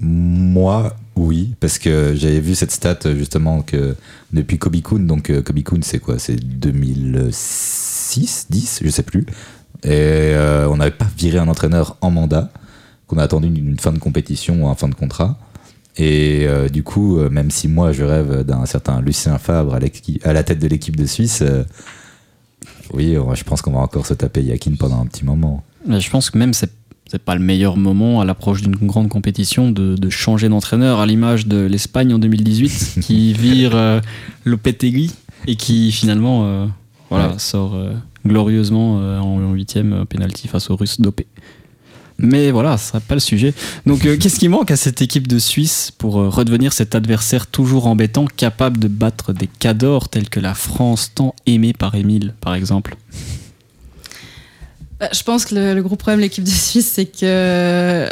[0.00, 3.96] Moi, oui, parce que j'avais vu cette stat justement que
[4.32, 6.18] depuis Kobe Kun, donc euh, Kobe Kun c'est quoi?
[6.18, 9.26] C'est 2006, 10, je sais plus.
[9.82, 12.50] Et euh, on n'avait pas viré un entraîneur en mandat,
[13.06, 15.38] qu'on a attendu une, fin de compétition ou un fin de contrat.
[15.96, 20.44] Et euh, du coup, même si moi je rêve d'un certain Lucien Fabre à, la
[20.44, 21.42] tête de l'équipe de Suisse,
[22.92, 25.64] oui, je pense qu'on va encore se taper Yakin pendant un petit moment.
[25.86, 26.70] Mais Je pense que même c'est
[27.10, 31.06] c'est pas le meilleur moment à l'approche d'une grande compétition de, de changer d'entraîneur à
[31.06, 34.00] l'image de l'Espagne en 2018 qui vire euh,
[34.44, 35.10] Lopetegui
[35.46, 36.66] et qui finalement euh,
[37.08, 37.38] voilà, Ouais.
[37.38, 37.94] sort euh,
[38.26, 41.26] glorieusement euh, en huitième penalty face aux Russes dopés.
[42.18, 43.54] Mais voilà, ce sera pas le sujet.
[43.86, 48.26] Donc, qu'est-ce qui manque à cette équipe de Suisse pour redevenir cet adversaire toujours embêtant,
[48.26, 52.96] capable de battre des cadors tels que la France, tant aimée par Émile, par exemple?
[55.00, 58.08] Bah, Je pense que le, le gros problème de l'équipe de Suisse, c'est que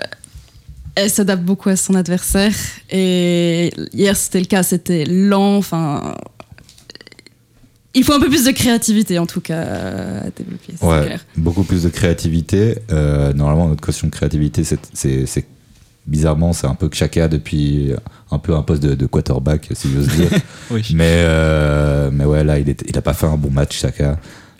[0.95, 2.55] elle s'adapte beaucoup à son adversaire.
[2.91, 5.57] Et hier, c'était le cas, c'était lent.
[5.57, 6.15] Enfin,
[7.95, 10.75] il faut un peu plus de créativité, en tout cas, à développer.
[10.83, 11.25] Ouais, clair.
[11.37, 12.79] beaucoup plus de créativité.
[12.93, 15.47] Euh, normalement, notre caution de créativité, c'est- c'est c'est-
[16.07, 17.93] bizarrement, c'est un peu que Chaka depuis
[18.31, 20.31] un peu un poste de, de quarterback, si j'ose dire.
[20.71, 20.83] Oui.
[20.95, 24.17] mais, euh, mais ouais, là, il, est, il a pas fait un bon match, Chaka.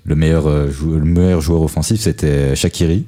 [0.07, 3.05] Le meilleur, euh, jou- le meilleur joueur offensif, c'était Shakiri.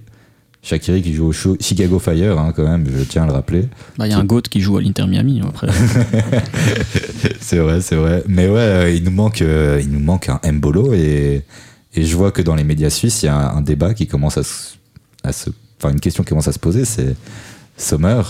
[0.62, 3.68] Shakiri qui joue au Chicago Fire, hein, quand même, je tiens à le rappeler.
[3.96, 5.40] Bah, Il y a un GOAT qui joue à l'Inter Miami.
[5.46, 5.68] Après.
[7.40, 8.24] c'est vrai, c'est vrai.
[8.26, 11.44] Mais ouais, euh, il nous manque, euh, il nous manque un Mbolo et,
[11.94, 14.36] et je vois que dans les médias suisses, il y a un, débat qui commence
[14.38, 14.74] à se,
[15.22, 17.14] à se- enfin une question qui commence à se poser, c'est
[17.76, 18.22] Sommer,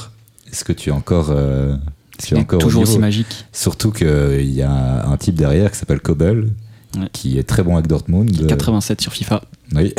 [0.52, 1.74] est-ce que tu es encore, euh,
[2.22, 3.46] tu es encore toujours aussi magique.
[3.52, 6.48] Surtout qu'il y a un type derrière qui s'appelle Kobel,
[6.96, 7.08] Ouais.
[7.12, 8.30] qui est très bon avec Dortmund.
[8.40, 9.42] Euh, 87 sur FIFA.
[9.74, 9.92] Oui.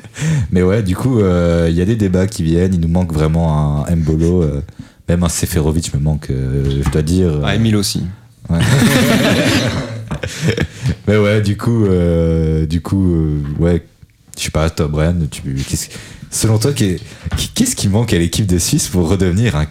[0.50, 2.74] Mais ouais, du coup, euh, il y a des débats qui viennent.
[2.74, 4.42] Il nous manque vraiment un Mbolo.
[4.42, 4.60] euh,
[5.08, 7.40] même un Seferovic me manque, euh, je dois dire.
[7.44, 8.02] Ah, Emile aussi.
[8.48, 8.58] Ouais.
[11.06, 13.84] Mais ouais, du coup, euh, du coup, euh, ouais,
[14.38, 15.88] je sais pas, Tom Bren, tu, qu'est-ce-
[16.32, 16.98] selon toi, qu'est-
[17.54, 19.66] qu'est-ce qui manque à l'équipe de Suisse pour redevenir un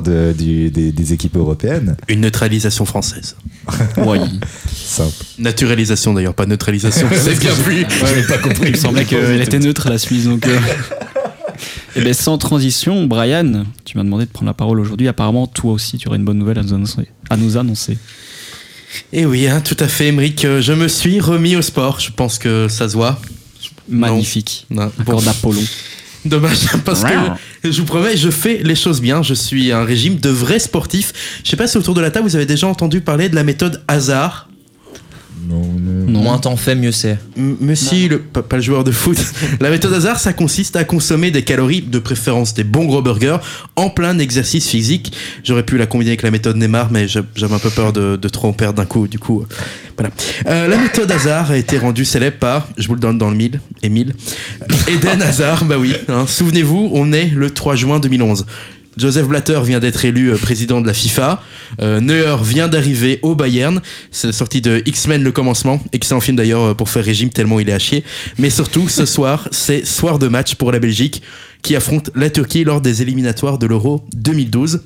[0.00, 1.96] de- du- des, des équipes européennes?
[2.08, 3.36] Une neutralisation française.
[3.98, 4.18] Ouais.
[4.74, 5.12] Simple.
[5.38, 7.06] Naturalisation d'ailleurs, pas neutralisation.
[7.14, 7.82] c'est bien plus.
[8.02, 8.66] Ouais, pas compris.
[8.66, 10.24] Il me semblait qu'elle était neutre la Suisse.
[10.24, 10.58] Donc, euh.
[11.96, 15.08] Eh ben, sans transition, Brian, tu m'as demandé de prendre la parole aujourd'hui.
[15.08, 17.08] Apparemment, toi aussi, tu aurais une bonne nouvelle à nous annoncer.
[17.28, 17.98] À nous annoncer.
[19.12, 20.44] Et oui, hein, tout à fait, Emmerich.
[20.44, 22.00] euh, Je me suis remis au sport.
[22.00, 23.20] Je pense que ça se voit.
[23.88, 24.66] Magnifique.
[24.70, 24.90] Non.
[25.24, 25.60] D'Apollon.
[26.24, 27.14] Dommage, parce que
[27.64, 29.22] je vous promets, je fais les choses bien.
[29.22, 31.40] Je suis un régime de vrai sportif.
[31.44, 33.44] Je sais pas si autour de la table vous avez déjà entendu parler de la
[33.44, 34.49] méthode hasard.
[35.48, 36.06] Non, non.
[36.10, 36.20] Non.
[36.22, 37.18] Moins t'en fais, mieux c'est.
[37.36, 39.16] M- Monsieur, le, pas, pas le joueur de foot.
[39.60, 43.38] La méthode hasard, ça consiste à consommer des calories, de préférence des bons gros burgers,
[43.76, 45.12] en plein exercice physique.
[45.44, 48.16] J'aurais pu la combiner avec la méthode Neymar, mais j'a- j'avais un peu peur de,
[48.16, 49.06] de trop en perdre d'un coup.
[49.08, 49.46] Du coup, euh,
[49.96, 50.12] voilà.
[50.46, 53.36] Euh, la méthode hasard a été rendue célèbre par, je vous le donne dans le
[53.36, 54.14] mille, Émile,
[54.88, 55.64] Eden Hazard.
[55.64, 58.46] Bah oui, hein, souvenez-vous, on est le 3 juin 2011.
[58.96, 61.42] Joseph Blatter vient d'être élu euh, président de la FIFA.
[61.80, 63.80] Euh, Neuer vient d'arriver au Bayern.
[64.10, 65.80] C'est la sortie de X-Men le commencement.
[65.92, 68.04] Excellent film d'ailleurs euh, pour faire régime tellement il est à chier.
[68.38, 71.22] Mais surtout, ce soir, c'est soir de match pour la Belgique
[71.62, 74.80] qui affronte la Turquie lors des éliminatoires de l'Euro 2012.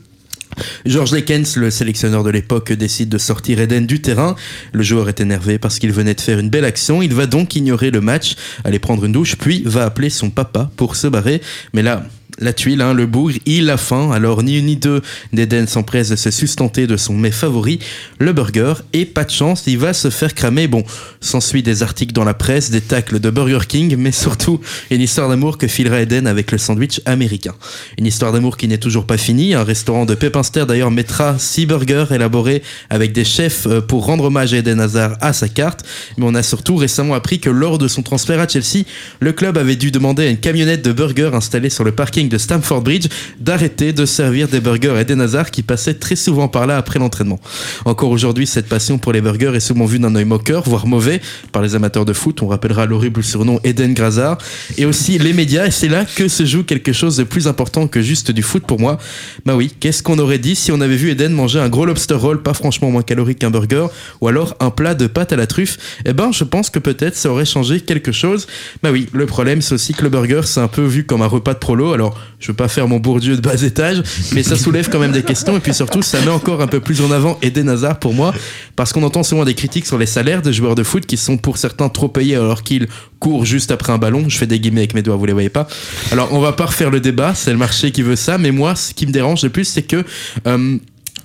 [0.87, 4.37] George Lekens, le sélectionneur de l'époque, décide de sortir Eden du terrain.
[4.73, 7.03] Le joueur est énervé parce qu'il venait de faire une belle action.
[7.03, 10.71] Il va donc ignorer le match, aller prendre une douche, puis va appeler son papa
[10.77, 11.41] pour se barrer.
[11.73, 12.05] Mais là,
[12.39, 14.11] la tuile, hein, le bougre, il a faim.
[14.13, 17.79] Alors ni une ni deux, d'Eden s'empresse de se sustenter de son mets favori,
[18.19, 18.75] le burger.
[18.93, 20.67] Et pas de chance, il va se faire cramer.
[20.67, 20.85] Bon,
[21.21, 24.61] s'ensuit des articles dans la presse, des tacles de Burger King, mais surtout
[24.91, 27.55] une histoire d'amour que filera Eden avec le sandwich américain.
[27.99, 29.55] Une histoire d'amour qui n'est toujours pas finie.
[29.55, 34.25] Un restaurant de Pepinster d'ailleurs mettra six burgers élaborés avec des chefs euh, pour rendre
[34.25, 35.85] hommage à Eden Hazard à sa carte.
[36.19, 38.85] Mais on a surtout récemment appris que lors de son transfert à Chelsea,
[39.21, 42.39] le club avait dû demander à une camionnette de burgers installée sur le parking de
[42.39, 43.07] Stamford Bridge
[43.41, 46.99] d'arrêter de servir des burgers à Eden Hazard qui passait très souvent par là après
[46.99, 47.41] l'entraînement.
[47.85, 51.21] Encore aujourd'hui, cette passion pour les burgers est souvent vue d'un œil moqueur, voire mauvais,
[51.53, 52.43] par les amateurs de foot.
[52.43, 54.39] On rappellera l'horrible surnom Eden Grazard.
[54.77, 57.87] Et aussi les médias, et c'est là que se joue quelque chose de plus important
[57.89, 58.99] que juste du foot pour moi.
[59.45, 62.15] Bah oui, qu'est-ce qu'on aurait dit si on avait vu Eden manger un gros lobster
[62.15, 63.87] roll, pas franchement moins calorique qu'un burger,
[64.21, 65.79] ou alors un plat de pâtes à la truffe?
[66.05, 68.47] Eh ben, je pense que peut-être ça aurait changé quelque chose.
[68.83, 71.27] Bah oui, le problème, c'est aussi que le burger, c'est un peu vu comme un
[71.27, 71.93] repas de prolo.
[71.93, 74.03] Alors, je veux pas faire mon bourdieu de bas étage,
[74.33, 76.81] mais ça soulève quand même des questions, et puis surtout, ça met encore un peu
[76.81, 78.35] plus en avant Eden Hazard pour moi,
[78.77, 81.37] parce qu'on entend souvent des critiques sur les salaires des joueurs de foot qui sont
[81.37, 82.89] pour certains trop payés alors qu'ils
[83.19, 84.25] courent juste après un ballon.
[84.29, 85.67] Je fais des guillemets avec mes doigts, vous les voyez pas.
[86.13, 88.75] Alors, on va pas refaire le débat, c'est le marché qui veut ça, mais moi,
[88.75, 90.05] ce qui me dérange le plus, c'est que
[90.47, 90.79] euh,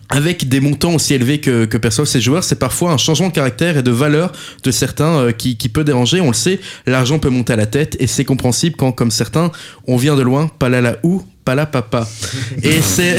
[0.10, 3.34] avec des montants aussi élevés que, que perçoivent ces joueurs, c'est parfois un changement de
[3.34, 4.32] caractère et de valeur
[4.64, 6.20] de certains euh, qui, qui peut déranger.
[6.20, 9.52] On le sait, l'argent peut monter à la tête et c'est compréhensible quand, comme certains,
[9.88, 12.08] on vient de loin, pas là là où, pas là papa.
[12.62, 13.18] Et c'est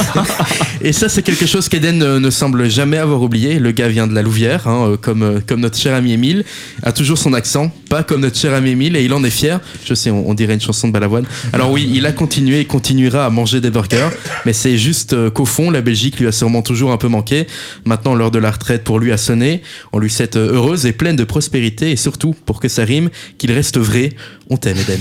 [0.80, 3.58] et ça c'est quelque chose qu'Eden ne, ne semble jamais avoir oublié.
[3.58, 6.44] Le gars vient de la Louvière, hein, euh, comme euh, comme notre cher ami Émile,
[6.84, 9.58] a toujours son accent, pas comme notre cher ami Émile et il en est fier.
[9.84, 11.24] Je sais, on, on dirait une chanson de Balavoine.
[11.52, 14.10] Alors oui, il a continué et continuera à manger des burgers,
[14.46, 17.48] mais c'est juste euh, qu'au fond, la Belgique lui a sûrement toujours un peu manqué.
[17.84, 19.62] Maintenant, l'heure de la retraite pour lui a sonné.
[19.92, 23.50] On lui souhaite heureuse et pleine de prospérité et surtout, pour que ça rime, qu'il
[23.50, 24.10] reste vrai.
[24.48, 25.00] On t'aime, Eden.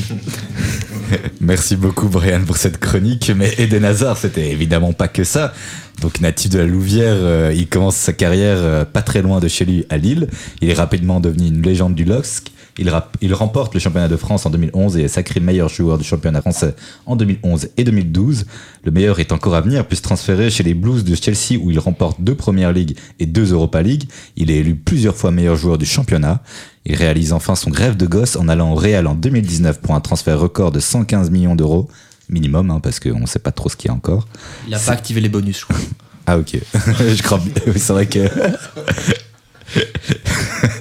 [1.42, 5.54] Merci beaucoup Brian pour cette chronique, mais Eden Hazard c'était évidemment pas que ça.
[6.02, 9.48] Donc natif de la Louvière, euh, il commence sa carrière euh, pas très loin de
[9.48, 10.28] chez lui à Lille.
[10.62, 12.52] Il est rapidement devenu une légende du LOSC.
[12.78, 16.06] Il, il remporte le championnat de France en 2011 et est sacré meilleur joueur du
[16.06, 16.74] championnat français
[17.06, 18.46] en 2011 et 2012.
[18.86, 21.80] Le meilleur est encore à venir, puis transféré chez les Blues de Chelsea où il
[21.80, 24.06] remporte deux Premières Ligues et deux Europa League.
[24.38, 26.42] Il est élu plusieurs fois meilleur joueur du championnat.
[26.86, 30.00] Il réalise enfin son rêve de gosse en allant au Real en 2019 pour un
[30.00, 31.90] transfert record de 115 millions d'euros.
[32.32, 34.28] Minimum, hein, parce qu'on ne sait pas trop ce qu'il y a encore.
[34.68, 35.78] Il a pas activé les bonus, je crois.
[36.28, 37.52] Ah ok, je crois bien.
[37.66, 38.20] Oui, c'est vrai que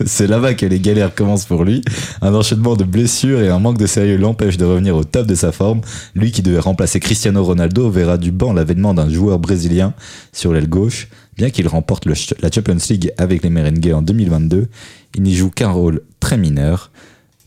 [0.06, 1.82] c'est là-bas que les galères commencent pour lui.
[2.22, 5.34] Un enchaînement de blessures et un manque de sérieux l'empêche de revenir au top de
[5.34, 5.80] sa forme.
[6.14, 9.94] Lui qui devait remplacer Cristiano Ronaldo verra du banc l'avènement d'un joueur brésilien
[10.32, 11.08] sur l'aile gauche.
[11.36, 14.68] Bien qu'il remporte le la Champions League avec les Merengues en 2022,
[15.14, 16.90] il n'y joue qu'un rôle très mineur.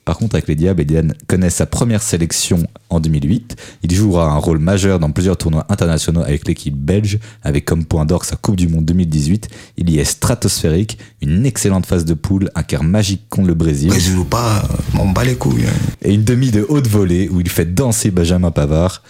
[0.05, 3.55] Par contre, avec les Diables, Eden connaît sa première sélection en 2008.
[3.83, 8.05] Il jouera un rôle majeur dans plusieurs tournois internationaux avec l'équipe belge, avec comme point
[8.05, 9.47] d'or sa Coupe du Monde 2018.
[9.77, 13.89] Il y est stratosphérique, une excellente phase de poule, un quart magique contre le Brésil
[13.89, 15.65] Brésil ou pas, euh, m'en bats les couilles.
[15.65, 15.93] hein.
[16.01, 19.03] et une demi de haute volée où il fait danser Benjamin Pavard.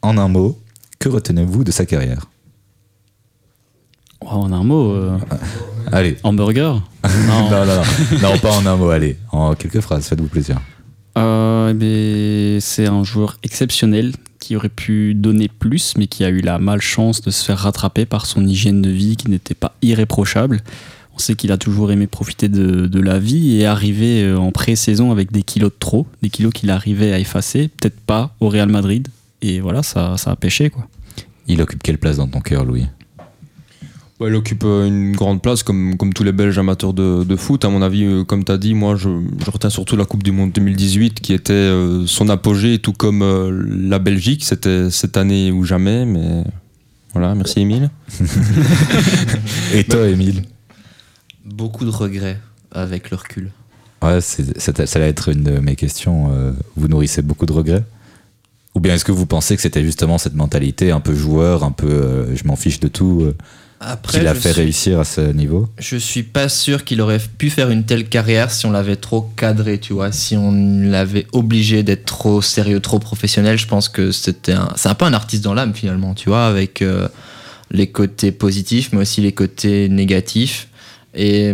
[0.00, 0.58] En un mot,
[0.98, 2.26] que retenez-vous de sa carrière?
[4.20, 5.18] Oh, en un mot, euh,
[5.92, 6.82] Allez, hamburger
[7.26, 7.82] non, non, non,
[8.22, 10.60] non, pas en un mot, allez, en quelques phrases, faites-vous plaisir.
[11.16, 16.40] Euh, eh c'est un joueur exceptionnel qui aurait pu donner plus, mais qui a eu
[16.40, 20.60] la malchance de se faire rattraper par son hygiène de vie qui n'était pas irréprochable.
[21.14, 24.52] On sait qu'il a toujours aimé profiter de, de la vie et arriver euh, en
[24.52, 28.48] pré-saison avec des kilos de trop, des kilos qu'il arrivait à effacer, peut-être pas au
[28.48, 29.08] Real Madrid.
[29.42, 30.86] Et voilà, ça, ça a pêché quoi.
[31.48, 32.86] Il occupe quelle place dans ton cœur, Louis?
[34.20, 37.64] Il occupe euh, une grande place comme, comme tous les Belges amateurs de, de foot.
[37.64, 39.08] À mon avis, euh, comme tu as dit, moi je,
[39.44, 43.22] je retiens surtout la Coupe du Monde 2018 qui était euh, son apogée, tout comme
[43.22, 44.44] euh, la Belgique.
[44.44, 46.42] C'était cette année ou jamais, mais
[47.12, 47.90] voilà, merci Émile.
[49.74, 50.42] Et toi, Émile?
[51.44, 52.40] Beaucoup de regrets
[52.72, 53.50] avec le recul.
[54.02, 56.30] Ouais, ça allait être une de mes questions.
[56.76, 57.84] Vous nourrissez beaucoup de regrets?
[58.78, 61.72] Ou bien est-ce que vous pensez que c'était justement cette mentalité un peu joueur, un
[61.72, 63.34] peu euh, je m'en fiche de tout, euh,
[63.80, 67.20] Après, qui l'a fait suis- réussir à ce niveau Je suis pas sûr qu'il aurait
[67.38, 70.10] pu faire une telle carrière si on l'avait trop cadré, tu vois.
[70.10, 70.50] Si on
[70.82, 75.04] l'avait obligé d'être trop sérieux, trop professionnel, je pense que c'était un, c'est un peu
[75.04, 77.06] un artiste dans l'âme finalement, tu vois, avec euh,
[77.70, 80.68] les côtés positifs, mais aussi les côtés négatifs.
[81.14, 81.52] Et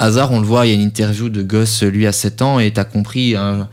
[0.00, 2.58] hasard, on le voit, il y a une interview de gosse, lui à 7 ans,
[2.58, 3.36] et t'as compris.
[3.36, 3.68] hein,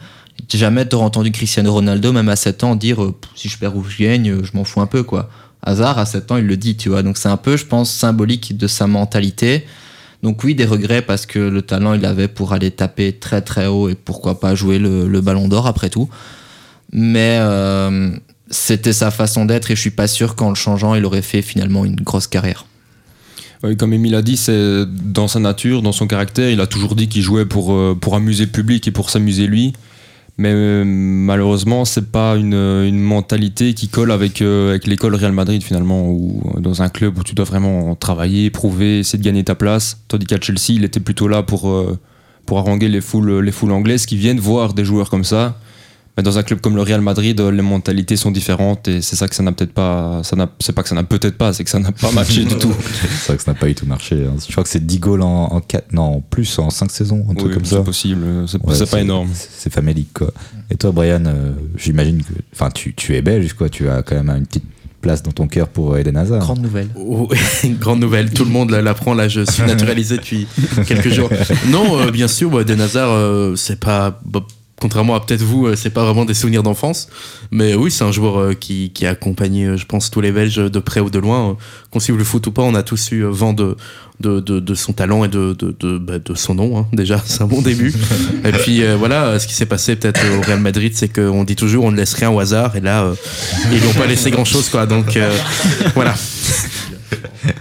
[0.54, 3.84] jamais t'aurais entendu Cristiano Ronaldo, même à 7 ans, dire euh, si je perds ou
[3.84, 5.30] je gagne, euh, je m'en fous un peu, quoi.
[5.68, 7.04] Hazard, à 7 ans, il le dit, tu vois.
[7.04, 9.66] Donc c'est un peu, je pense, symbolique de sa mentalité.
[10.24, 13.68] Donc oui, des regrets parce que le talent, il avait pour aller taper très très
[13.68, 16.10] haut et pourquoi pas jouer le, ballon d'or après tout.
[16.94, 18.12] Mais euh,
[18.50, 21.42] c'était sa façon d'être et je suis pas sûr qu'en le changeant, il aurait fait
[21.42, 22.66] finalement une grosse carrière.
[23.62, 26.50] Ouais, comme Émile a dit, c'est dans sa nature, dans son caractère.
[26.50, 29.48] Il a toujours dit qu'il jouait pour, euh, pour amuser le public et pour s'amuser
[29.48, 29.74] lui.
[30.40, 35.64] Mais euh, malheureusement, c'est pas une, une mentalité qui colle avec, euh, l'école Real Madrid
[35.64, 39.56] finalement, ou dans un club où tu dois vraiment travailler, prouver, essayer de gagner ta
[39.56, 40.00] place.
[40.08, 41.98] Tandis qu'à Chelsea, il était plutôt là pour, euh,
[42.46, 45.58] pour haranguer les foules, les foules anglaises qui viennent voir des joueurs comme ça.
[46.18, 49.16] Mais dans un club comme le Real Madrid, euh, les mentalités sont différentes et c'est
[49.16, 50.22] ça que ça n'a peut-être pas.
[50.24, 52.44] Ça n'a- c'est pas que ça n'a peut-être pas, c'est que ça n'a pas matché
[52.44, 52.74] du tout.
[53.22, 54.16] C'est vrai que ça n'a pas du tout marché.
[54.28, 54.34] hein.
[54.44, 57.26] Je crois que c'est 10 goals en, en 4, non, en plus, en 5 saisons,
[57.30, 57.82] un truc comme c'est ça.
[57.82, 59.30] possible, c'est Ouais, c'est pas énorme.
[59.34, 60.32] C'est c'est famélique, quoi.
[60.72, 62.34] Et toi, Brian, euh, j'imagine que.
[62.54, 63.70] Enfin, tu, tu es belge, quoi.
[63.70, 64.64] Tu as quand même une petite
[65.02, 66.40] place dans ton cœur pour Eden Hazard.
[66.40, 66.88] Grande nouvelle.
[66.96, 67.30] Oh,
[67.80, 70.48] grande nouvelle, tout le monde l'apprend, là je suis naturalisé depuis
[70.88, 71.30] quelques jours.
[71.70, 74.20] Non, euh, bien sûr, Eden Hazard, euh, c'est pas...
[74.26, 74.42] bah,
[74.80, 77.08] contrairement à peut-être vous, euh, c'est pas vraiment des souvenirs d'enfance.
[77.52, 80.32] Mais oui, c'est un joueur euh, qui, qui a accompagné, euh, je pense, tous les
[80.32, 81.58] Belges de près ou de loin.
[81.92, 83.76] Qu'on suive le foot ou pas, on a tous eu vent de,
[84.20, 86.78] de, de, de son talent et de, de, de, bah, de son nom.
[86.80, 86.86] hein.
[86.94, 87.94] Déjà, c'est un bon début.
[88.44, 91.56] et puis euh, voilà, ce qui s'est passé peut-être au Real Madrid, c'est qu'on dit
[91.56, 92.76] toujours on ne laisse rien au hasard.
[92.76, 93.16] Et là, euh,
[93.72, 94.86] ils n'ont pas laissé grand-chose, quoi.
[94.86, 95.36] Donc euh,
[95.96, 96.14] voilà.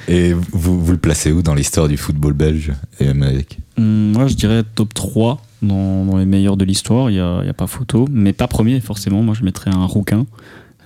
[0.09, 3.57] Et vous, vous le placez où dans l'histoire du football belge et américain?
[3.79, 7.11] Hum, moi, je dirais top 3 dans, dans les meilleurs de l'histoire.
[7.11, 8.07] Il n'y a, il y a pas photo.
[8.11, 9.23] Mais pas premier, forcément.
[9.23, 10.27] Moi, je mettrais un rouquin.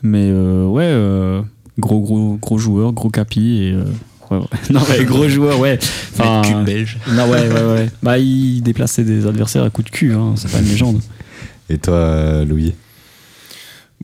[0.03, 1.43] Mais euh, ouais, euh,
[1.79, 3.59] gros, gros, gros joueur, gros capi.
[3.63, 3.85] Et, euh,
[4.31, 4.45] ouais, ouais.
[4.71, 5.79] Non, ouais, gros joueur, ouais.
[6.13, 6.99] Enfin, Cul belge.
[7.13, 7.91] non, ouais, ouais, ouais.
[8.03, 10.15] Bah, il déplaçait des adversaires à coups de cul.
[10.15, 10.35] Hein.
[10.37, 11.01] C'est pas une légende.
[11.69, 12.75] Et toi, Louis?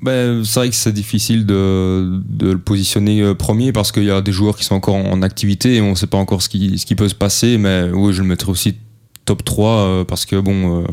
[0.03, 4.21] Ben, c'est vrai que c'est difficile de, de le positionner premier parce qu'il y a
[4.21, 6.79] des joueurs qui sont encore en activité et on ne sait pas encore ce qui,
[6.79, 7.57] ce qui peut se passer.
[7.57, 8.75] Mais oui, je le mettrai aussi
[9.27, 10.87] top 3 euh, parce que bon, euh,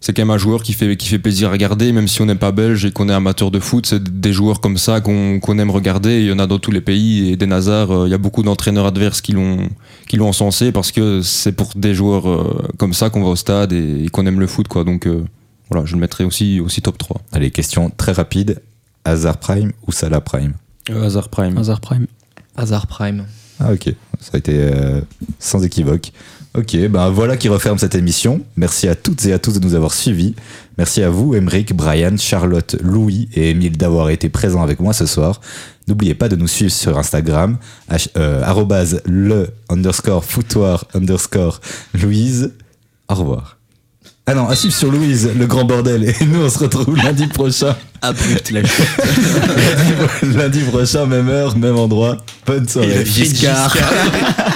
[0.00, 2.26] c'est quand même un joueur qui fait, qui fait plaisir à regarder, même si on
[2.26, 5.40] n'est pas belge et qu'on est amateur de foot, c'est des joueurs comme ça qu'on
[5.40, 6.20] qu'on aime regarder.
[6.20, 8.18] Il y en a dans tous les pays et des Nazars, euh, il y a
[8.18, 9.68] beaucoup d'entraîneurs adverses qui l'ont
[10.08, 13.36] qui l'ont encensé parce que c'est pour des joueurs euh, comme ça qu'on va au
[13.36, 14.68] stade et, et qu'on aime le foot.
[14.68, 14.84] Quoi.
[14.84, 15.24] Donc euh,
[15.70, 17.20] voilà, je le mettrai aussi, aussi top 3.
[17.32, 18.62] Allez, question très rapide.
[19.04, 20.54] Hazard Prime ou Salah Prime?
[20.90, 21.58] Euh, Hazard Prime.
[21.58, 22.06] Hazard Prime.
[22.56, 23.26] Hazard Prime.
[23.58, 25.00] Ah ok, ça a été euh,
[25.38, 26.12] sans équivoque.
[26.56, 28.40] Ok, ben voilà qui referme cette émission.
[28.56, 30.34] Merci à toutes et à tous de nous avoir suivis.
[30.78, 35.04] Merci à vous, Emeric, Brian, Charlotte, Louis et Emile d'avoir été présents avec moi ce
[35.04, 35.42] soir.
[35.86, 37.58] N'oubliez pas de nous suivre sur Instagram,
[38.16, 38.64] euh,
[39.04, 41.60] le underscore foutoir underscore
[41.92, 42.52] Louise.
[43.08, 43.58] Au revoir.
[44.26, 46.04] Ah non, à suivre sur Louise, le grand bordel.
[46.04, 47.76] Et nous, on se retrouve lundi prochain.
[48.00, 48.62] Abrupt la
[50.22, 52.16] lundi, lundi prochain, même heure, même endroit.
[52.46, 53.04] Bonne soirée.
[53.04, 53.76] Giscard.